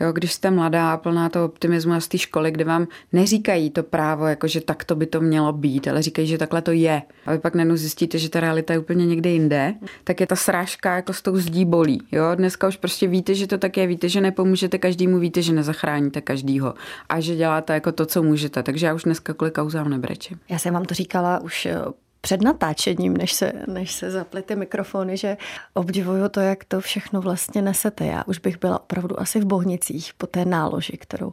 Jo, 0.00 0.12
když 0.12 0.32
jste 0.32 0.50
mladá 0.50 0.92
a 0.92 0.96
plná 0.96 1.28
toho 1.28 1.44
optimismu 1.44 2.00
z 2.00 2.08
té 2.08 2.18
školy, 2.18 2.50
kde 2.50 2.64
vám 2.64 2.86
neříkají 3.12 3.70
to 3.70 3.82
právo, 3.82 4.26
jako 4.26 4.46
že 4.46 4.60
tak 4.60 4.84
to 4.84 4.94
by 4.96 5.06
to 5.06 5.20
mělo 5.20 5.52
být, 5.52 5.88
ale 5.88 6.02
říkají, 6.02 6.28
že 6.28 6.38
takhle 6.38 6.62
to 6.62 6.72
je. 6.72 7.02
A 7.26 7.32
vy 7.32 7.38
pak 7.38 7.54
najednou 7.54 7.76
zjistíte, 7.76 8.18
že 8.18 8.28
ta 8.28 8.40
realita 8.40 8.72
je 8.72 8.78
úplně 8.78 9.06
někde 9.06 9.30
jinde, 9.30 9.74
tak 10.04 10.20
je 10.20 10.26
ta 10.26 10.36
srážka 10.36 10.96
jako 10.96 11.12
s 11.12 11.22
tou 11.22 11.36
zdí 11.36 11.64
bolí. 11.64 12.02
Jo, 12.12 12.24
dneska 12.34 12.68
už 12.68 12.76
prostě 12.76 13.06
víte, 13.06 13.34
že 13.34 13.46
to 13.46 13.58
tak 13.58 13.76
je, 13.76 13.86
víte, 13.86 14.08
že 14.08 14.20
nepomůžete 14.20 14.78
každému, 14.78 15.18
víte, 15.18 15.42
že 15.42 15.52
nezachráníte 15.52 16.20
každýho 16.20 16.74
a 17.08 17.20
že 17.20 17.36
děláte 17.36 17.74
jako 17.74 17.92
to, 17.92 18.06
co 18.06 18.22
můžete. 18.22 18.62
Takže 18.62 18.86
já 18.86 18.94
už 18.94 19.02
dneska 19.02 19.34
kolik 19.34 19.54
kauzám 19.54 19.88
nebrečím. 20.10 20.40
Já 20.48 20.58
jsem 20.58 20.74
vám 20.74 20.84
to 20.84 20.94
říkala 20.94 21.38
už 21.38 21.66
eh, 21.66 21.78
před 22.20 22.42
natáčením, 22.42 23.16
než 23.16 23.32
se, 23.32 23.52
než 23.66 23.92
se 23.92 24.10
zaply 24.10 24.42
ty 24.42 24.56
mikrofony, 24.56 25.16
že 25.16 25.36
obdivuju 25.74 26.28
to, 26.28 26.40
jak 26.40 26.64
to 26.64 26.80
všechno 26.80 27.20
vlastně 27.20 27.62
nesete. 27.62 28.06
Já 28.06 28.22
už 28.26 28.38
bych 28.38 28.58
byla 28.58 28.80
opravdu 28.80 29.20
asi 29.20 29.40
v 29.40 29.44
Bohnicích 29.44 30.14
po 30.14 30.26
té 30.26 30.44
náloži, 30.44 30.96
kterou 30.96 31.32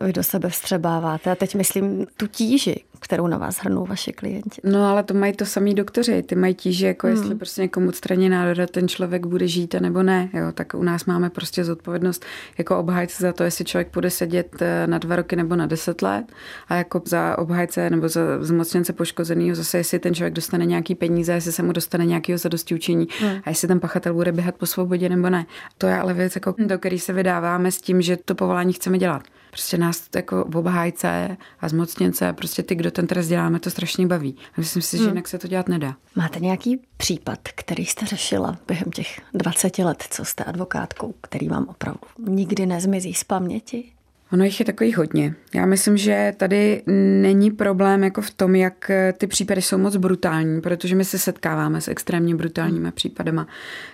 vy 0.00 0.12
do 0.12 0.22
sebe 0.22 0.48
vstřebáváte. 0.48 1.30
A 1.30 1.34
teď 1.34 1.54
myslím 1.54 2.06
tu 2.16 2.26
tíži, 2.26 2.84
kterou 3.00 3.26
na 3.26 3.38
vás 3.38 3.58
hrnou 3.58 3.86
vaše 3.86 4.12
klienti. 4.12 4.60
No 4.64 4.86
ale 4.86 5.02
to 5.02 5.14
mají 5.14 5.32
to 5.32 5.46
samý 5.46 5.74
doktoři, 5.74 6.22
ty 6.22 6.34
mají 6.34 6.54
tíži, 6.54 6.86
jako 6.86 7.06
hmm. 7.06 7.16
jestli 7.16 7.34
prostě 7.34 7.62
někomu 7.62 7.88
odstraní 7.88 8.28
nádoda, 8.28 8.66
ten 8.66 8.88
člověk 8.88 9.26
bude 9.26 9.48
žít 9.48 9.74
nebo 9.80 10.02
ne, 10.02 10.28
jo, 10.32 10.52
tak 10.54 10.74
u 10.74 10.82
nás 10.82 11.04
máme 11.04 11.30
prostě 11.30 11.64
zodpovědnost 11.64 12.24
jako 12.58 12.78
obhájce 12.78 13.22
za 13.22 13.32
to, 13.32 13.44
jestli 13.44 13.64
člověk 13.64 13.88
bude 13.94 14.10
sedět 14.10 14.62
eh, 14.62 14.86
na 14.86 14.98
dva 14.98 15.16
roky 15.16 15.36
nebo 15.36 15.56
na 15.56 15.66
deset 15.66 16.02
let 16.02 16.24
a 16.68 16.74
jako 16.74 17.02
za 17.04 17.38
obhájce 17.38 17.90
nebo 17.90 18.08
za 18.08 18.20
zmocněnce 18.40 18.92
poškozeného 18.92 19.54
zase, 19.54 19.78
jestli 19.78 19.98
ten 19.98 20.14
člověk 20.14 20.34
dostane 20.34 20.66
nějaký 20.66 20.94
peníze, 20.94 21.32
jestli 21.32 21.52
se 21.52 21.62
mu 21.62 21.72
dostane 21.72 22.06
nějakého 22.06 22.38
zadosti 22.38 22.74
učení 22.74 23.08
hmm. 23.20 23.40
a 23.44 23.50
jestli 23.50 23.68
ten 23.68 23.80
pachatel 23.80 24.14
bude 24.14 24.32
běhat 24.32 24.54
po 24.54 24.66
svobodě 24.66 25.08
nebo 25.08 25.30
ne. 25.30 25.46
To 25.78 25.86
je 25.86 25.96
ale 25.96 26.14
věc, 26.14 26.34
jako, 26.34 26.54
do 26.58 26.78
který 26.78 26.98
se 26.98 27.12
vydáváme 27.12 27.72
s 27.72 27.80
tím, 27.80 28.02
že 28.02 28.16
to 28.16 28.34
povolání 28.34 28.72
chceme 28.72 28.98
dělat. 28.98 29.22
Prostě 29.50 29.78
nás 29.78 30.02
jako 30.16 30.44
obhájce 30.44 31.36
a 31.60 31.68
zmocněnce, 31.68 32.32
prostě 32.32 32.62
ty, 32.62 32.74
kdo 32.74 32.90
ten 32.90 33.06
trest 33.06 33.28
děláme, 33.28 33.60
to 33.60 33.70
strašně 33.70 34.06
baví. 34.06 34.36
Myslím 34.56 34.82
si, 34.82 34.96
že 34.96 35.02
hmm. 35.02 35.12
jinak 35.12 35.28
se 35.28 35.38
to 35.38 35.48
dělat 35.48 35.68
nedá. 35.68 35.96
Máte 36.16 36.40
nějaký 36.40 36.80
případ, 36.96 37.38
který 37.42 37.86
jste 37.86 38.06
řešila 38.06 38.58
během 38.66 38.90
těch 38.90 39.20
20 39.34 39.78
let, 39.78 40.04
co 40.10 40.24
jste 40.24 40.44
advokátkou, 40.44 41.14
který 41.20 41.48
vám 41.48 41.66
opravdu 41.68 42.00
nikdy 42.18 42.66
nezmizí 42.66 43.14
z 43.14 43.24
paměti? 43.24 43.92
Ono 44.32 44.44
jich 44.44 44.60
je 44.60 44.66
takových 44.66 44.98
hodně. 44.98 45.34
Já 45.54 45.66
myslím, 45.66 45.96
že 45.96 46.32
tady 46.36 46.82
není 47.20 47.50
problém 47.50 48.04
jako 48.04 48.20
v 48.20 48.30
tom, 48.30 48.54
jak 48.54 48.90
ty 49.18 49.26
případy 49.26 49.62
jsou 49.62 49.78
moc 49.78 49.96
brutální, 49.96 50.60
protože 50.60 50.94
my 50.94 51.04
se 51.04 51.18
setkáváme 51.18 51.80
s 51.80 51.88
extrémně 51.88 52.34
brutálními 52.34 52.92
případama. 52.92 53.46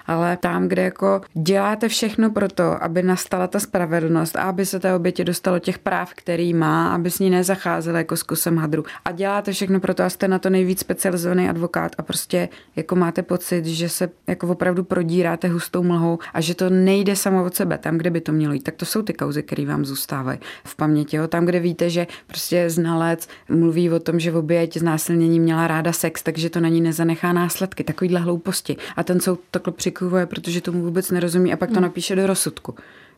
Ale 0.06 0.36
tam, 0.36 0.68
kde 0.68 0.82
jako 0.82 1.20
děláte 1.34 1.88
všechno 1.88 2.30
pro 2.30 2.48
to, 2.48 2.84
aby 2.84 3.02
nastala 3.02 3.46
ta 3.46 3.60
spravedlnost 3.60 4.36
a 4.36 4.42
aby 4.42 4.66
se 4.66 4.80
té 4.80 4.94
oběti 4.94 5.24
dostalo 5.24 5.58
těch 5.58 5.78
práv, 5.78 6.14
který 6.14 6.54
má, 6.54 6.94
aby 6.94 7.10
s 7.10 7.18
ní 7.18 7.30
nezacházel 7.30 7.96
jako 7.96 8.16
s 8.16 8.22
kusem 8.22 8.56
hadru. 8.56 8.84
A 9.04 9.12
děláte 9.12 9.52
všechno 9.52 9.80
pro 9.80 9.94
to 9.94 10.02
a 10.02 10.10
jste 10.10 10.28
na 10.28 10.38
to 10.38 10.50
nejvíc 10.50 10.80
specializovaný 10.80 11.48
advokát 11.48 11.92
a 11.98 12.02
prostě 12.02 12.48
jako 12.76 12.96
máte 12.96 13.22
pocit, 13.22 13.66
že 13.66 13.88
se 13.88 14.08
jako 14.26 14.48
opravdu 14.48 14.84
prodíráte 14.84 15.48
hustou 15.48 15.82
mlhou 15.82 16.18
a 16.34 16.40
že 16.40 16.54
to 16.54 16.70
nejde 16.70 17.16
samo 17.16 17.44
od 17.44 17.54
sebe 17.54 17.78
tam, 17.78 17.98
kde 17.98 18.10
by 18.10 18.20
to 18.20 18.32
mělo 18.32 18.54
jít. 18.54 18.62
Tak 18.62 18.74
to 18.74 18.84
jsou 18.84 19.02
ty 19.02 19.12
kauzy, 19.12 19.42
které 19.42 19.66
vám 19.66 19.84
zůstávají 19.84 20.25
zůstávají 20.26 20.38
v 20.64 20.76
paměti. 20.76 21.16
Jo. 21.16 21.28
Tam, 21.28 21.44
kde 21.44 21.60
víte, 21.60 21.90
že 21.90 22.06
prostě 22.26 22.70
znalec 22.70 23.28
mluví 23.48 23.90
o 23.90 23.98
tom, 24.00 24.20
že 24.20 24.30
v 24.30 24.36
oběť 24.36 24.76
znásilnění 24.76 25.40
měla 25.40 25.66
ráda 25.66 25.92
sex, 25.92 26.22
takže 26.22 26.50
to 26.50 26.60
na 26.60 26.68
ní 26.68 26.80
nezanechá 26.80 27.32
následky, 27.32 27.84
takovýhle 27.84 28.20
hlouposti. 28.20 28.76
A 28.96 29.02
ten 29.02 29.20
soud 29.20 29.40
takhle 29.50 29.72
přikuvuje, 29.72 30.26
protože 30.26 30.60
tomu 30.60 30.82
vůbec 30.82 31.10
nerozumí 31.10 31.52
a 31.52 31.56
pak 31.56 31.68
to 31.68 31.74
hmm. 31.74 31.82
napíše 31.82 32.16
do 32.16 32.26
rozsudku. 32.26 32.74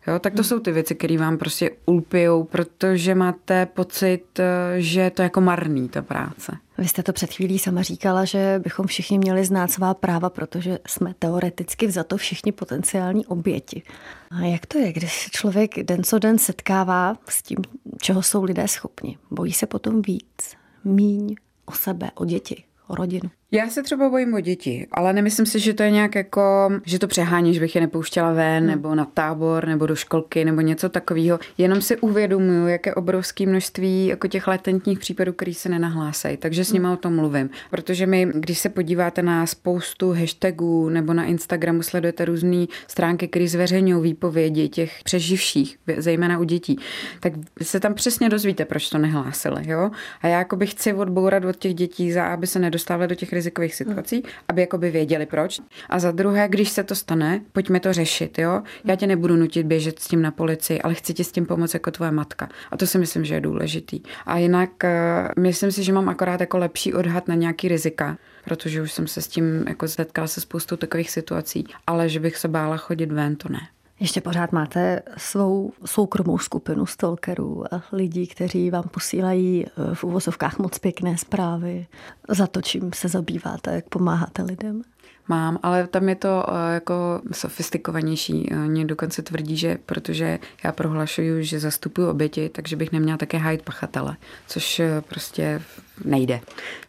Jo, 0.08 0.18
tak 0.18 0.34
to 0.34 0.44
jsou 0.44 0.60
ty 0.60 0.72
věci, 0.72 0.94
které 0.94 1.18
vám 1.18 1.38
prostě 1.38 1.70
ulpijou, 1.86 2.44
protože 2.44 3.14
máte 3.14 3.66
pocit, 3.66 4.40
že 4.76 5.10
to 5.10 5.22
je 5.22 5.24
jako 5.24 5.40
marný, 5.40 5.88
ta 5.88 6.02
práce. 6.02 6.56
Vy 6.78 6.88
jste 6.88 7.02
to 7.02 7.12
před 7.12 7.32
chvílí 7.32 7.58
sama 7.58 7.82
říkala, 7.82 8.24
že 8.24 8.60
bychom 8.64 8.86
všichni 8.86 9.18
měli 9.18 9.44
znát 9.44 9.70
svá 9.70 9.94
práva, 9.94 10.30
protože 10.30 10.78
jsme 10.86 11.14
teoreticky 11.18 11.90
za 11.90 12.04
to 12.04 12.16
všichni 12.16 12.52
potenciální 12.52 13.26
oběti. 13.26 13.82
A 14.30 14.40
jak 14.40 14.66
to 14.66 14.78
je, 14.78 14.92
když 14.92 15.24
se 15.24 15.30
člověk 15.30 15.82
den 15.82 16.04
co 16.04 16.18
den 16.18 16.38
setkává 16.38 17.16
s 17.28 17.42
tím, 17.42 17.58
čeho 18.00 18.22
jsou 18.22 18.44
lidé 18.44 18.68
schopni? 18.68 19.18
Bojí 19.30 19.52
se 19.52 19.66
potom 19.66 20.02
víc, 20.02 20.56
míň 20.84 21.34
o 21.64 21.72
sebe, 21.72 22.10
o 22.14 22.24
děti, 22.24 22.64
o 22.86 22.94
rodinu? 22.94 23.30
Já 23.52 23.68
se 23.68 23.82
třeba 23.82 24.08
bojím 24.08 24.34
o 24.34 24.40
děti, 24.40 24.86
ale 24.92 25.12
nemyslím 25.12 25.46
si, 25.46 25.60
že 25.60 25.74
to 25.74 25.82
je 25.82 25.90
nějak 25.90 26.14
jako, 26.14 26.70
že 26.84 26.98
to 26.98 27.06
přehání, 27.06 27.54
že 27.54 27.60
bych 27.60 27.74
je 27.74 27.80
nepouštěla 27.80 28.32
ven, 28.32 28.58
hmm. 28.58 28.66
nebo 28.66 28.94
na 28.94 29.04
tábor, 29.04 29.66
nebo 29.66 29.86
do 29.86 29.96
školky, 29.96 30.44
nebo 30.44 30.60
něco 30.60 30.88
takového. 30.88 31.38
Jenom 31.58 31.82
si 31.82 31.96
uvědomuju, 31.96 32.66
jaké 32.66 32.94
obrovské 32.94 33.46
množství 33.46 34.06
jako 34.06 34.28
těch 34.28 34.46
latentních 34.46 34.98
případů, 34.98 35.32
který 35.32 35.54
se 35.54 35.68
nenahlásají. 35.68 36.36
Takže 36.36 36.64
s 36.64 36.72
nimi 36.72 36.84
hmm. 36.84 36.92
o 36.92 36.96
tom 36.96 37.16
mluvím. 37.16 37.50
Protože 37.70 38.06
my, 38.06 38.28
když 38.34 38.58
se 38.58 38.68
podíváte 38.68 39.22
na 39.22 39.46
spoustu 39.46 40.12
hashtagů 40.12 40.88
nebo 40.88 41.14
na 41.14 41.24
Instagramu 41.24 41.82
sledujete 41.82 42.24
různé 42.24 42.66
stránky, 42.86 43.28
které 43.28 43.48
zveřejňují 43.48 44.02
výpovědi 44.02 44.68
těch 44.68 44.92
přeživších, 45.04 45.78
zejména 45.96 46.38
u 46.38 46.44
dětí, 46.44 46.78
tak 47.20 47.32
se 47.62 47.80
tam 47.80 47.94
přesně 47.94 48.28
dozvíte, 48.28 48.64
proč 48.64 48.88
to 48.88 48.98
nehlásili. 48.98 49.70
Jo? 49.70 49.90
A 50.20 50.26
já 50.26 50.38
jako 50.38 50.56
bych 50.56 50.70
chci 50.70 50.92
odbourat 50.92 51.44
od 51.44 51.56
těch 51.56 51.74
dětí, 51.74 52.12
za 52.12 52.24
aby 52.24 52.46
se 52.46 52.58
nedostávali 52.58 53.08
do 53.08 53.14
těch 53.14 53.37
rizikových 53.38 53.74
situací, 53.74 54.22
aby 54.48 54.60
jakoby 54.60 54.90
věděli 54.90 55.26
proč. 55.26 55.60
A 55.88 55.98
za 55.98 56.10
druhé, 56.10 56.48
když 56.48 56.68
se 56.68 56.84
to 56.84 56.94
stane, 56.94 57.40
pojďme 57.52 57.80
to 57.80 57.92
řešit, 57.92 58.38
jo. 58.38 58.62
Já 58.84 58.96
tě 58.96 59.06
nebudu 59.06 59.36
nutit 59.36 59.66
běžet 59.66 59.98
s 59.98 60.08
tím 60.08 60.22
na 60.22 60.30
policii, 60.30 60.82
ale 60.82 60.94
chci 60.94 61.14
ti 61.14 61.24
s 61.24 61.32
tím 61.32 61.46
pomoct 61.46 61.74
jako 61.74 61.90
tvoje 61.90 62.10
matka. 62.10 62.48
A 62.70 62.76
to 62.76 62.86
si 62.86 62.98
myslím, 62.98 63.24
že 63.24 63.34
je 63.34 63.40
důležitý. 63.40 64.00
A 64.26 64.38
jinak 64.38 64.70
uh, 64.84 65.42
myslím 65.42 65.72
si, 65.72 65.82
že 65.82 65.92
mám 65.92 66.08
akorát 66.08 66.40
jako 66.40 66.58
lepší 66.58 66.94
odhad 66.94 67.28
na 67.28 67.34
nějaký 67.34 67.68
rizika, 67.68 68.18
protože 68.44 68.82
už 68.82 68.92
jsem 68.92 69.06
se 69.06 69.22
s 69.22 69.28
tím 69.28 69.64
jako 69.68 69.86
zetkala 69.86 70.26
se 70.26 70.40
spoustou 70.40 70.76
takových 70.76 71.10
situací, 71.10 71.64
ale 71.86 72.08
že 72.08 72.20
bych 72.20 72.36
se 72.36 72.48
bála 72.48 72.76
chodit 72.76 73.12
ven, 73.12 73.36
to 73.36 73.48
ne. 73.48 73.60
Ještě 74.00 74.20
pořád 74.20 74.52
máte 74.52 75.02
svou 75.16 75.72
soukromou 75.84 76.38
skupinu 76.38 76.86
stalkerů 76.86 77.74
a 77.74 77.82
lidí, 77.92 78.26
kteří 78.26 78.70
vám 78.70 78.88
posílají 78.88 79.66
eh, 79.66 79.94
v 79.94 80.04
uvozovkách 80.04 80.58
moc 80.58 80.78
pěkné 80.78 81.18
zprávy 81.18 81.86
za 82.28 82.46
to, 82.46 82.62
čím 82.62 82.90
se 82.94 83.08
zabýváte, 83.08 83.74
jak 83.74 83.88
pomáháte 83.88 84.42
lidem? 84.42 84.82
Mám, 85.30 85.58
ale 85.62 85.86
tam 85.86 86.08
je 86.08 86.14
to 86.14 86.44
eh, 86.48 86.74
jako 86.74 87.20
sofistikovanější. 87.32 88.50
Oni 88.64 88.84
dokonce 88.84 89.22
tvrdí, 89.22 89.56
že 89.56 89.78
protože 89.86 90.38
já 90.64 90.72
prohlašuju, 90.72 91.42
že 91.42 91.60
zastupuju 91.60 92.08
oběti, 92.08 92.48
takže 92.48 92.76
bych 92.76 92.92
neměla 92.92 93.18
také 93.18 93.38
hájit 93.38 93.62
pachatele, 93.62 94.16
což 94.46 94.80
eh, 94.80 95.02
prostě 95.08 95.62
nejde. 96.04 96.40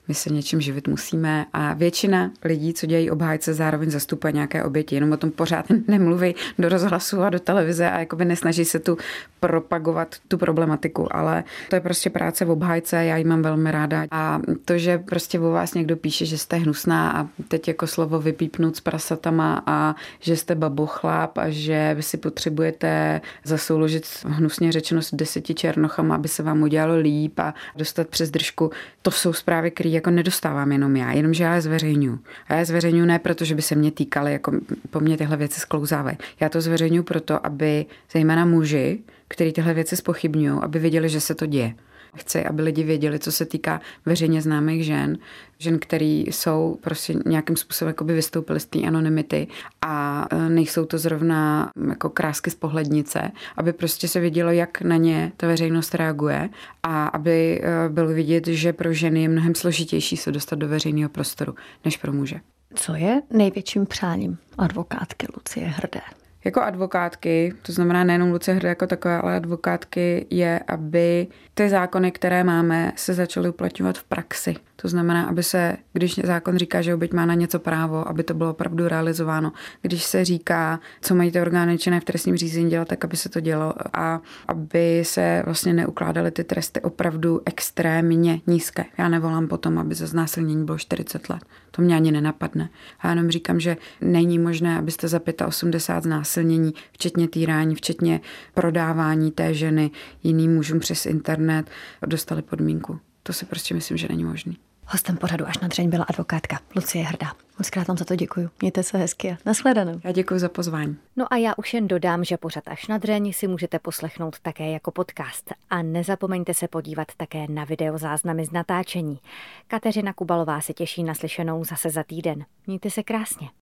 My 0.07 0.15
se 0.15 0.29
něčím 0.29 0.61
živit 0.61 0.87
musíme 0.87 1.45
a 1.53 1.73
většina 1.73 2.31
lidí, 2.43 2.73
co 2.73 2.85
dělají 2.85 3.11
obhájce, 3.11 3.53
zároveň 3.53 3.91
zastupuje 3.91 4.33
nějaké 4.33 4.63
oběti, 4.63 4.95
jenom 4.95 5.11
o 5.11 5.17
tom 5.17 5.31
pořád 5.31 5.65
nemluví 5.87 6.35
do 6.59 6.69
rozhlasu 6.69 7.21
a 7.21 7.29
do 7.29 7.39
televize 7.39 7.91
a 7.91 7.99
jakoby 7.99 8.25
nesnaží 8.25 8.65
se 8.65 8.79
tu 8.79 8.97
propagovat 9.39 10.15
tu 10.27 10.37
problematiku, 10.37 11.15
ale 11.15 11.43
to 11.69 11.75
je 11.75 11.79
prostě 11.79 12.09
práce 12.09 12.45
v 12.45 12.51
obhájce, 12.51 13.05
já 13.05 13.17
ji 13.17 13.23
mám 13.23 13.41
velmi 13.41 13.71
ráda 13.71 14.05
a 14.11 14.41
to, 14.65 14.77
že 14.77 14.97
prostě 14.97 15.39
o 15.39 15.51
vás 15.51 15.73
někdo 15.73 15.95
píše, 15.97 16.25
že 16.25 16.37
jste 16.37 16.57
hnusná 16.57 17.11
a 17.11 17.27
teď 17.47 17.67
jako 17.67 17.87
slovo 17.87 18.08
vypípnout 18.17 18.75
s 18.75 18.81
prasatama 18.81 19.63
a 19.65 19.95
že 20.19 20.35
jste 20.35 20.55
babochláp 20.55 21.37
a 21.37 21.49
že 21.49 21.93
vy 21.95 22.03
si 22.03 22.17
potřebujete 22.17 23.21
zasouložit 23.43 24.07
hnusně 24.25 24.71
řečeno 24.71 25.01
s 25.01 25.15
deseti 25.15 25.53
černochama, 25.53 26.15
aby 26.15 26.27
se 26.27 26.43
vám 26.43 26.61
udělalo 26.61 26.97
líp 26.97 27.39
a 27.39 27.53
dostat 27.75 28.07
přes 28.07 28.31
držku. 28.31 28.71
To 29.01 29.11
jsou 29.11 29.33
zprávy, 29.33 29.71
které 29.71 29.89
jako 29.89 30.09
nedostávám 30.09 30.71
jenom 30.71 30.95
já, 30.95 31.11
jenomže 31.11 31.43
já 31.43 31.55
je 31.55 31.61
zveřejňuji. 31.61 32.19
A 32.47 32.53
já 32.53 32.59
je 32.59 32.65
zveřejňuji 32.65 33.05
ne 33.05 33.19
proto, 33.19 33.45
že 33.45 33.55
by 33.55 33.61
se 33.61 33.75
mě 33.75 33.91
týkaly, 33.91 34.33
jako 34.33 34.51
po 34.89 34.99
mně 34.99 35.17
tyhle 35.17 35.37
věci 35.37 35.59
sklouzávají. 35.59 36.17
Já 36.39 36.49
to 36.49 36.61
zveřejňuji 36.61 37.03
proto, 37.03 37.45
aby 37.45 37.85
zejména 38.11 38.45
muži, 38.45 38.99
kteří 39.27 39.53
tyhle 39.53 39.73
věci 39.73 39.95
spochybňují, 39.95 40.59
aby 40.61 40.79
věděli, 40.79 41.09
že 41.09 41.21
se 41.21 41.35
to 41.35 41.45
děje. 41.45 41.73
Chci, 42.15 42.45
aby 42.45 42.61
lidi 42.61 42.83
věděli, 42.83 43.19
co 43.19 43.31
se 43.31 43.45
týká 43.45 43.81
veřejně 44.05 44.41
známých 44.41 44.85
žen, 44.85 45.17
žen, 45.57 45.79
který 45.79 46.21
jsou 46.21 46.77
prostě 46.81 47.13
nějakým 47.25 47.55
způsobem 47.55 47.89
jakoby 47.89 48.13
vystoupily 48.13 48.59
z 48.59 48.65
té 48.65 48.79
anonymity 48.79 49.47
a 49.81 50.27
e, 50.31 50.49
nejsou 50.49 50.85
to 50.85 50.97
zrovna 50.97 51.71
jako 51.89 52.09
krásky 52.09 52.51
z 52.51 52.55
pohlednice, 52.55 53.31
aby 53.57 53.73
prostě 53.73 54.07
se 54.07 54.19
vědělo, 54.19 54.51
jak 54.51 54.81
na 54.81 54.97
ně 54.97 55.31
ta 55.37 55.47
veřejnost 55.47 55.95
reaguje 55.95 56.49
a 56.83 57.07
aby 57.07 57.61
e, 57.63 57.89
bylo 57.89 58.07
vidět, 58.07 58.47
že 58.47 58.73
pro 58.73 58.93
ženy 58.93 59.21
je 59.21 59.29
mnohem 59.29 59.55
složitější 59.55 60.17
se 60.17 60.31
dostat 60.31 60.55
do 60.55 60.67
veřejného 60.67 61.09
prostoru 61.09 61.55
než 61.85 61.97
pro 61.97 62.13
muže. 62.13 62.39
Co 62.75 62.95
je 62.95 63.21
největším 63.31 63.85
přáním 63.85 64.37
advokátky 64.57 65.27
Lucie 65.35 65.67
Hrdé? 65.67 66.01
Jako 66.45 66.61
advokátky, 66.61 67.53
to 67.61 67.71
znamená 67.71 68.03
nejenom 68.03 68.31
Lucie 68.31 68.55
Hrdé 68.55 68.69
jako 68.69 68.87
takové, 68.87 69.21
ale 69.21 69.35
advokátky 69.35 70.27
je, 70.29 70.59
aby 70.67 71.27
ty 71.53 71.69
zákony, 71.69 72.11
které 72.11 72.43
máme, 72.43 72.91
se 72.95 73.13
začaly 73.13 73.49
uplatňovat 73.49 73.97
v 73.97 74.03
praxi. 74.03 74.55
To 74.81 74.87
znamená, 74.87 75.25
aby 75.25 75.43
se, 75.43 75.77
když 75.93 76.19
zákon 76.23 76.57
říká, 76.57 76.81
že 76.81 76.93
oběť 76.93 77.13
má 77.13 77.25
na 77.25 77.33
něco 77.33 77.59
právo, 77.59 78.07
aby 78.07 78.23
to 78.23 78.33
bylo 78.33 78.49
opravdu 78.49 78.87
realizováno. 78.87 79.53
Když 79.81 80.03
se 80.03 80.25
říká, 80.25 80.79
co 81.01 81.15
mají 81.15 81.31
ty 81.31 81.41
orgány 81.41 81.77
činné 81.77 81.99
v 81.99 82.03
trestním 82.03 82.37
řízení 82.37 82.69
dělat, 82.69 82.87
tak 82.87 83.05
aby 83.05 83.17
se 83.17 83.29
to 83.29 83.39
dělalo 83.39 83.73
a 83.93 84.21
aby 84.47 85.01
se 85.05 85.43
vlastně 85.45 85.73
neukládaly 85.73 86.31
ty 86.31 86.43
tresty 86.43 86.81
opravdu 86.81 87.41
extrémně 87.45 88.41
nízké. 88.47 88.85
Já 88.97 89.09
nevolám 89.09 89.47
potom, 89.47 89.77
aby 89.77 89.95
za 89.95 90.07
znásilnění 90.07 90.65
bylo 90.65 90.77
40 90.77 91.29
let. 91.29 91.43
To 91.71 91.81
mě 91.81 91.95
ani 91.95 92.11
nenapadne. 92.11 92.69
Já 93.03 93.09
jenom 93.09 93.29
říkám, 93.29 93.59
že 93.59 93.77
není 94.01 94.39
možné, 94.39 94.77
abyste 94.77 95.07
za 95.07 95.19
85 95.47 96.03
znásilnění, 96.03 96.73
včetně 96.91 97.27
týrání, 97.27 97.75
včetně 97.75 98.21
prodávání 98.53 99.31
té 99.31 99.53
ženy 99.53 99.91
jiným 100.23 100.55
mužům 100.55 100.79
přes 100.79 101.05
internet, 101.05 101.69
dostali 102.05 102.41
podmínku. 102.41 102.99
To 103.23 103.33
si 103.33 103.45
prostě 103.45 103.73
myslím, 103.73 103.97
že 103.97 104.07
není 104.09 104.23
možné. 104.23 104.53
Hostem 104.91 105.17
pořadu 105.17 105.47
až 105.47 105.57
na 105.57 105.67
dřeň 105.67 105.89
byla 105.89 106.03
advokátka 106.03 106.59
Lucie 106.75 107.05
Hrdá. 107.05 107.27
Moc 107.59 107.69
krát 107.69 107.87
vám 107.87 107.97
za 107.97 108.05
to 108.05 108.15
děkuji. 108.15 108.49
Mějte 108.61 108.83
se 108.83 108.97
hezky 108.97 109.31
a 109.31 109.37
nashledanou. 109.45 110.01
Já 110.03 110.11
děkuji 110.11 110.39
za 110.39 110.49
pozvání. 110.49 110.97
No 111.15 111.33
a 111.33 111.37
já 111.37 111.53
už 111.57 111.73
jen 111.73 111.87
dodám, 111.87 112.23
že 112.23 112.37
pořad 112.37 112.63
až 112.67 112.87
na 112.87 112.97
dřeň 112.97 113.33
si 113.33 113.47
můžete 113.47 113.79
poslechnout 113.79 114.39
také 114.39 114.71
jako 114.71 114.91
podcast. 114.91 115.53
A 115.69 115.81
nezapomeňte 115.81 116.53
se 116.53 116.67
podívat 116.67 117.07
také 117.17 117.45
na 117.49 117.63
videozáznamy 117.63 118.45
z 118.45 118.51
natáčení. 118.51 119.19
Kateřina 119.67 120.13
Kubalová 120.13 120.61
se 120.61 120.73
těší 120.73 121.03
na 121.03 121.13
slyšenou 121.13 121.63
zase 121.63 121.89
za 121.89 122.03
týden. 122.03 122.45
Mějte 122.67 122.89
se 122.89 123.03
krásně. 123.03 123.49